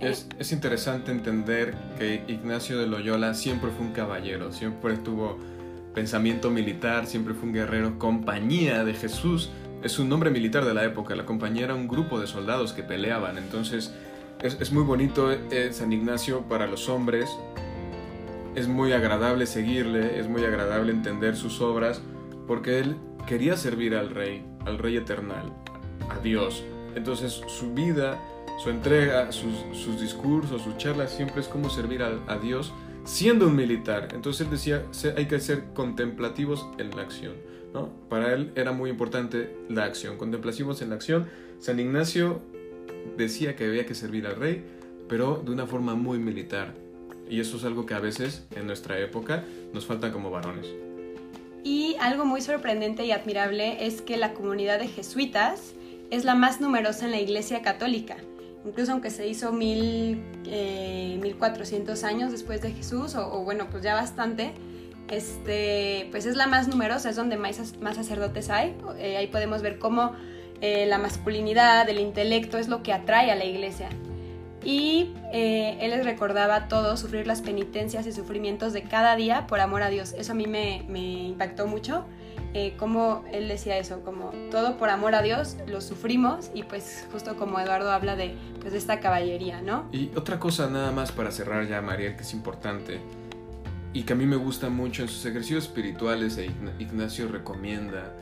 Es, 0.00 0.26
es, 0.38 0.52
interesante 0.52 1.10
entender 1.10 1.74
que 1.98 2.22
Ignacio 2.28 2.78
de 2.78 2.86
Loyola 2.86 3.34
siempre 3.34 3.70
fue 3.70 3.86
un 3.86 3.92
caballero, 3.92 4.52
siempre 4.52 4.96
tuvo 4.96 5.38
pensamiento 5.94 6.50
militar, 6.50 7.06
siempre 7.06 7.34
fue 7.34 7.48
un 7.48 7.54
guerrero, 7.54 7.98
compañía 7.98 8.84
de 8.84 8.94
Jesús. 8.94 9.50
Es 9.82 9.98
un 9.98 10.08
nombre 10.08 10.30
militar 10.30 10.64
de 10.64 10.74
la 10.74 10.84
época, 10.84 11.14
la 11.14 11.26
compañía 11.26 11.64
era 11.64 11.74
un 11.74 11.86
grupo 11.86 12.18
de 12.18 12.26
soldados 12.26 12.72
que 12.72 12.82
peleaban, 12.82 13.38
entonces 13.38 13.92
es, 14.42 14.72
muy 14.72 14.82
bonito 14.82 15.30
eh, 15.32 15.70
San 15.72 15.92
Ignacio 15.92 16.42
para 16.42 16.66
los 16.66 16.88
hombres, 16.88 17.30
es 18.54 18.68
muy 18.68 18.92
agradable 18.92 19.46
seguirle, 19.46 20.18
es 20.18 20.28
muy 20.28 20.44
agradable 20.44 20.92
entender 20.92 21.36
sus 21.36 21.60
obras, 21.60 22.02
porque 22.46 22.78
él 22.78 22.96
quería 23.26 23.56
servir 23.56 23.94
al 23.94 24.10
rey, 24.10 24.44
al 24.64 24.78
rey 24.78 24.96
eternal, 24.96 25.52
a 26.08 26.18
Dios. 26.18 26.64
Entonces 26.94 27.42
su 27.46 27.74
vida, 27.74 28.18
su 28.62 28.70
entrega, 28.70 29.30
sus, 29.32 30.00
discursos, 30.00 30.62
sus 30.62 30.76
charlas 30.78 31.10
siempre 31.10 31.40
es 31.40 31.48
como 31.48 31.68
servir 31.70 32.02
a, 32.02 32.18
a, 32.26 32.38
Dios 32.38 32.72
siendo 33.04 33.46
un 33.46 33.56
militar. 33.56 34.08
Entonces 34.14 34.46
él 34.46 34.50
decía, 34.50 34.84
hay 35.16 35.26
que 35.26 35.38
ser 35.40 35.72
contemplativos 35.74 36.66
en 36.78 36.96
la 36.96 37.02
acción. 37.02 37.34
Para 38.08 38.32
él 38.32 38.52
era 38.54 38.72
muy 38.72 38.90
importante 38.90 39.54
la 39.68 39.84
acción, 39.84 40.16
contemplativos 40.16 40.80
en 40.80 40.90
la 40.90 40.96
acción. 40.96 41.26
San 41.58 41.78
Ignacio 41.78 42.40
decía 43.16 43.56
que 43.56 43.64
había 43.64 43.84
que 43.86 43.94
servir 43.94 44.26
al 44.26 44.36
rey, 44.36 44.64
pero 45.08 45.42
de 45.44 45.50
una 45.50 45.66
forma 45.66 45.94
muy 45.94 46.18
militar. 46.18 46.74
Y 47.28 47.40
eso 47.40 47.56
es 47.56 47.64
algo 47.64 47.86
que 47.86 47.94
a 47.94 48.00
veces 48.00 48.46
en 48.54 48.66
nuestra 48.66 48.98
época 48.98 49.44
nos 49.72 49.84
falta 49.86 50.12
como 50.12 50.30
varones. 50.30 50.68
Y 51.64 51.96
algo 52.00 52.24
muy 52.24 52.40
sorprendente 52.40 53.04
y 53.04 53.10
admirable 53.10 53.84
es 53.86 54.00
que 54.00 54.16
la 54.16 54.34
comunidad 54.34 54.78
de 54.78 54.86
jesuitas 54.86 55.74
es 56.10 56.24
la 56.24 56.36
más 56.36 56.60
numerosa 56.60 57.06
en 57.06 57.10
la 57.10 57.20
Iglesia 57.20 57.62
Católica. 57.62 58.16
Incluso 58.64 58.92
aunque 58.92 59.10
se 59.10 59.26
hizo 59.28 59.52
mil, 59.52 60.22
1400 60.44 62.02
eh, 62.02 62.06
años 62.06 62.32
después 62.32 62.62
de 62.62 62.72
Jesús, 62.72 63.14
o, 63.14 63.42
bueno, 63.42 63.66
pues 63.70 63.82
ya 63.82 63.94
bastante, 63.94 64.52
este, 65.10 66.08
pues 66.10 66.26
es 66.26 66.36
la 66.36 66.46
más 66.46 66.68
numerosa, 66.68 67.10
es 67.10 67.16
donde 67.16 67.36
más, 67.36 67.56
sacerdotes 67.56 68.50
hay. 68.50 68.76
Eh, 68.98 69.16
ahí 69.16 69.28
podemos 69.28 69.62
ver 69.62 69.78
cómo 69.78 70.12
eh, 70.60 70.86
la 70.86 70.98
masculinidad, 70.98 71.88
el 71.88 72.00
intelecto 72.00 72.58
es 72.58 72.68
lo 72.68 72.82
que 72.82 72.92
atrae 72.92 73.30
a 73.30 73.36
la 73.36 73.44
iglesia. 73.44 73.88
Y 74.64 75.14
eh, 75.32 75.78
él 75.80 75.90
les 75.90 76.04
recordaba 76.04 76.56
a 76.56 76.68
todos 76.68 76.98
sufrir 76.98 77.26
las 77.26 77.40
penitencias 77.40 78.04
y 78.06 78.12
sufrimientos 78.12 78.72
de 78.72 78.82
cada 78.82 79.14
día 79.14 79.46
por 79.46 79.60
amor 79.60 79.82
a 79.82 79.90
Dios. 79.90 80.12
Eso 80.18 80.32
a 80.32 80.34
mí 80.34 80.46
me, 80.46 80.82
impactó 80.98 81.68
mucho, 81.68 82.04
como 82.78 83.22
él 83.32 83.48
decía 83.48 83.76
eso, 83.76 84.00
como 84.02 84.30
todo 84.50 84.78
por 84.78 84.88
amor 84.88 85.14
a 85.14 85.20
Dios 85.20 85.58
lo 85.66 85.82
sufrimos 85.82 86.50
y 86.54 86.62
pues 86.62 87.06
justo 87.12 87.36
como 87.36 87.60
Eduardo 87.60 87.92
habla 87.92 88.16
de, 88.16 88.34
pues, 88.60 88.72
de 88.72 88.78
esta 88.78 88.98
caballería, 88.98 89.60
¿no? 89.60 89.84
Y 89.92 90.10
otra 90.16 90.40
cosa 90.40 90.66
nada 90.70 90.90
más 90.90 91.12
para 91.12 91.30
cerrar 91.32 91.68
ya, 91.68 91.82
Mariel, 91.82 92.16
que 92.16 92.22
es 92.22 92.32
importante 92.32 92.98
y 93.96 94.02
que 94.02 94.12
a 94.12 94.16
mí 94.16 94.26
me 94.26 94.36
gusta 94.36 94.68
mucho 94.68 95.00
en 95.00 95.08
sus 95.08 95.24
ejercicios 95.24 95.64
espirituales, 95.64 96.36
e 96.36 96.50
Ignacio 96.78 97.28
recomienda 97.28 98.14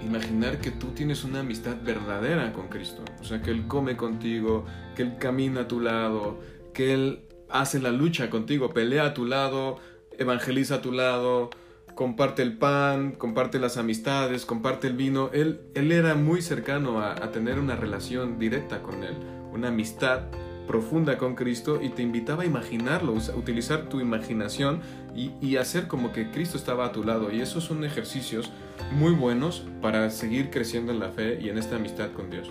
imaginar 0.00 0.60
que 0.60 0.70
tú 0.70 0.92
tienes 0.92 1.24
una 1.24 1.40
amistad 1.40 1.74
verdadera 1.82 2.52
con 2.52 2.68
Cristo. 2.68 3.02
O 3.20 3.24
sea, 3.24 3.42
que 3.42 3.50
Él 3.50 3.66
come 3.66 3.96
contigo, 3.96 4.64
que 4.94 5.02
Él 5.02 5.16
camina 5.18 5.62
a 5.62 5.68
tu 5.68 5.80
lado, 5.80 6.38
que 6.72 6.94
Él 6.94 7.24
hace 7.48 7.80
la 7.80 7.90
lucha 7.90 8.30
contigo, 8.30 8.72
pelea 8.72 9.06
a 9.06 9.14
tu 9.14 9.24
lado, 9.24 9.80
evangeliza 10.16 10.76
a 10.76 10.80
tu 10.80 10.92
lado, 10.92 11.50
comparte 11.96 12.42
el 12.42 12.56
pan, 12.56 13.10
comparte 13.10 13.58
las 13.58 13.78
amistades, 13.78 14.46
comparte 14.46 14.86
el 14.86 14.94
vino. 14.94 15.30
Él, 15.32 15.60
él 15.74 15.90
era 15.90 16.14
muy 16.14 16.40
cercano 16.40 17.00
a, 17.00 17.16
tener 17.32 17.58
una 17.58 17.74
relación 17.74 18.38
directa 18.38 18.80
con 18.80 19.02
Él, 19.02 19.16
una 19.52 19.68
amistad 19.68 20.20
profunda 20.66 21.16
con 21.18 21.34
Cristo 21.34 21.80
y 21.80 21.90
te 21.90 22.02
invitaba 22.02 22.42
a 22.42 22.46
imaginarlo, 22.46 23.12
a 23.12 23.36
utilizar 23.36 23.88
tu 23.88 24.00
imaginación 24.00 24.80
y, 25.14 25.56
hacer 25.56 25.88
como 25.88 26.12
que 26.12 26.30
Cristo 26.30 26.58
estaba 26.58 26.86
a 26.86 26.92
tu 26.92 27.02
lado. 27.02 27.32
Y 27.32 27.40
esos 27.40 27.64
son 27.64 27.84
ejercicios 27.84 28.50
muy 28.92 29.12
buenos 29.12 29.64
para 29.80 30.10
seguir 30.10 30.50
creciendo 30.50 30.92
en 30.92 31.00
la 31.00 31.08
fe 31.08 31.38
y 31.40 31.48
en 31.48 31.56
esta 31.56 31.76
amistad 31.76 32.10
con 32.12 32.30
Dios. 32.30 32.50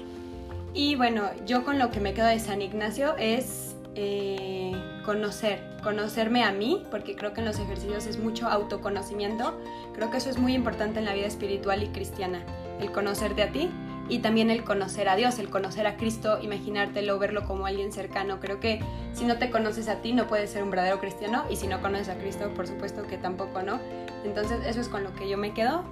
Y 0.73 0.95
bueno, 0.95 1.29
yo 1.45 1.63
con 1.63 1.77
lo 1.77 1.91
que 1.91 1.99
me 1.99 2.13
quedo 2.13 2.27
de 2.27 2.39
San 2.39 2.61
Ignacio 2.61 3.15
es 3.17 3.75
eh, 3.93 4.71
conocer, 5.05 5.61
conocerme 5.83 6.43
a 6.43 6.51
mí, 6.51 6.83
porque 6.89 7.15
creo 7.15 7.33
que 7.33 7.41
en 7.41 7.45
los 7.45 7.59
ejercicios 7.59 8.07
es 8.07 8.17
mucho 8.17 8.47
autoconocimiento. 8.47 9.59
Creo 9.93 10.09
que 10.09 10.17
eso 10.17 10.29
es 10.29 10.37
muy 10.37 10.53
importante 10.53 10.99
en 10.99 11.05
la 11.05 11.13
vida 11.13 11.27
espiritual 11.27 11.83
y 11.83 11.87
cristiana, 11.89 12.43
el 12.79 12.91
conocerte 12.91 13.43
a 13.43 13.51
ti 13.51 13.69
y 14.09 14.19
también 14.19 14.49
el 14.49 14.63
conocer 14.63 15.09
a 15.09 15.15
Dios, 15.15 15.39
el 15.39 15.49
conocer 15.49 15.87
a 15.87 15.97
Cristo, 15.97 16.39
imaginártelo, 16.41 17.17
verlo 17.19 17.45
como 17.45 17.65
alguien 17.65 17.91
cercano. 17.91 18.39
Creo 18.39 18.59
que 18.59 18.79
si 19.13 19.25
no 19.25 19.37
te 19.37 19.49
conoces 19.49 19.87
a 19.87 20.01
ti 20.01 20.13
no 20.13 20.27
puedes 20.27 20.49
ser 20.49 20.63
un 20.63 20.69
verdadero 20.69 20.99
cristiano 20.99 21.45
y 21.49 21.55
si 21.55 21.67
no 21.67 21.81
conoces 21.81 22.09
a 22.09 22.17
Cristo, 22.17 22.51
por 22.55 22.67
supuesto 22.67 23.03
que 23.07 23.17
tampoco, 23.17 23.63
¿no? 23.63 23.79
Entonces 24.23 24.59
eso 24.65 24.81
es 24.81 24.89
con 24.89 25.03
lo 25.03 25.13
que 25.13 25.29
yo 25.29 25.37
me 25.37 25.53
quedo 25.53 25.83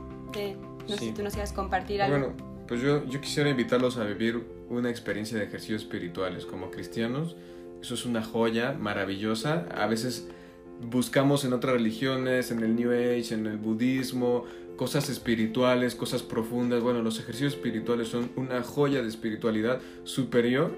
no 0.87 0.97
sé 0.97 1.05
si 1.05 1.11
tú 1.11 1.23
nos 1.23 1.35
ibas 1.35 1.51
a 1.51 1.55
compartir 1.55 2.01
algo. 2.01 2.17
Bueno, 2.17 2.33
pues 2.67 2.81
yo, 2.81 3.05
yo 3.05 3.21
quisiera 3.21 3.49
invitarlos 3.49 3.97
a 3.97 4.03
vivir 4.03 4.43
una 4.69 4.89
experiencia 4.89 5.37
de 5.37 5.45
ejercicios 5.45 5.83
espirituales 5.83 6.45
como 6.45 6.71
cristianos. 6.71 7.35
Eso 7.81 7.93
es 7.93 8.05
una 8.05 8.23
joya 8.23 8.73
maravillosa. 8.73 9.65
A 9.75 9.87
veces 9.87 10.29
buscamos 10.89 11.45
en 11.45 11.53
otras 11.53 11.73
religiones, 11.73 12.51
en 12.51 12.59
el 12.59 12.75
New 12.75 12.91
Age, 12.91 13.33
en 13.33 13.45
el 13.45 13.57
budismo, 13.57 14.45
cosas 14.75 15.09
espirituales, 15.09 15.95
cosas 15.95 16.23
profundas. 16.23 16.81
Bueno, 16.81 17.01
los 17.01 17.19
ejercicios 17.19 17.53
espirituales 17.53 18.07
son 18.07 18.31
una 18.35 18.63
joya 18.63 19.01
de 19.01 19.07
espiritualidad 19.07 19.79
superior 20.03 20.71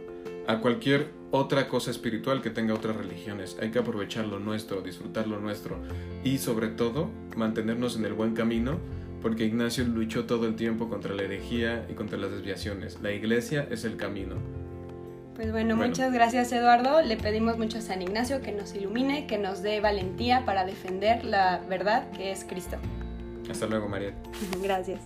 a 0.48 0.60
cualquier 0.60 1.10
otra 1.32 1.68
cosa 1.68 1.92
espiritual 1.92 2.42
que 2.42 2.50
tenga 2.50 2.74
otras 2.74 2.96
religiones. 2.96 3.58
Hay 3.62 3.72
que 3.72 3.80
aprovechar 3.80 4.26
lo 4.26 4.40
nuestro, 4.40 4.82
disfrutar 4.82 5.28
lo 5.28 5.40
nuestro 5.40 5.78
y 6.24 6.38
sobre 6.38 6.68
todo 6.68 7.10
mantenernos 7.36 7.96
en 7.98 8.06
el 8.06 8.14
buen 8.14 8.34
camino 8.34 8.80
porque 9.22 9.46
Ignacio 9.46 9.84
luchó 9.86 10.26
todo 10.26 10.46
el 10.46 10.56
tiempo 10.56 10.88
contra 10.88 11.16
la 11.16 11.24
herejía 11.24 11.88
y 11.90 11.94
contra 11.94 12.18
las 12.18 12.30
desviaciones. 12.30 13.00
La 13.02 13.12
iglesia 13.12 13.68
es 13.72 13.84
el 13.84 13.98
camino. 13.98 14.36
Pues 15.36 15.52
bueno, 15.52 15.76
muchas 15.76 16.14
gracias 16.14 16.52
Eduardo. 16.54 17.02
Le 17.02 17.18
pedimos 17.18 17.58
mucho 17.58 17.80
a 17.80 17.82
San 17.82 18.02
Ignacio 18.02 18.42
que 18.42 18.54
nos 18.54 18.74
ilumine, 18.74 19.28
que 19.28 19.38
nos 19.38 19.62
dé 19.62 19.82
valentía 19.82 20.46
para 20.46 20.66
defender 20.66 21.26
la 21.26 21.60
verdad 21.68 22.10
que 22.12 22.32
es 22.32 22.46
Cristo. 22.46 22.78
Hasta 23.50 23.68
luego, 23.68 23.90
María. 23.90 24.14
gracias. 24.64 25.02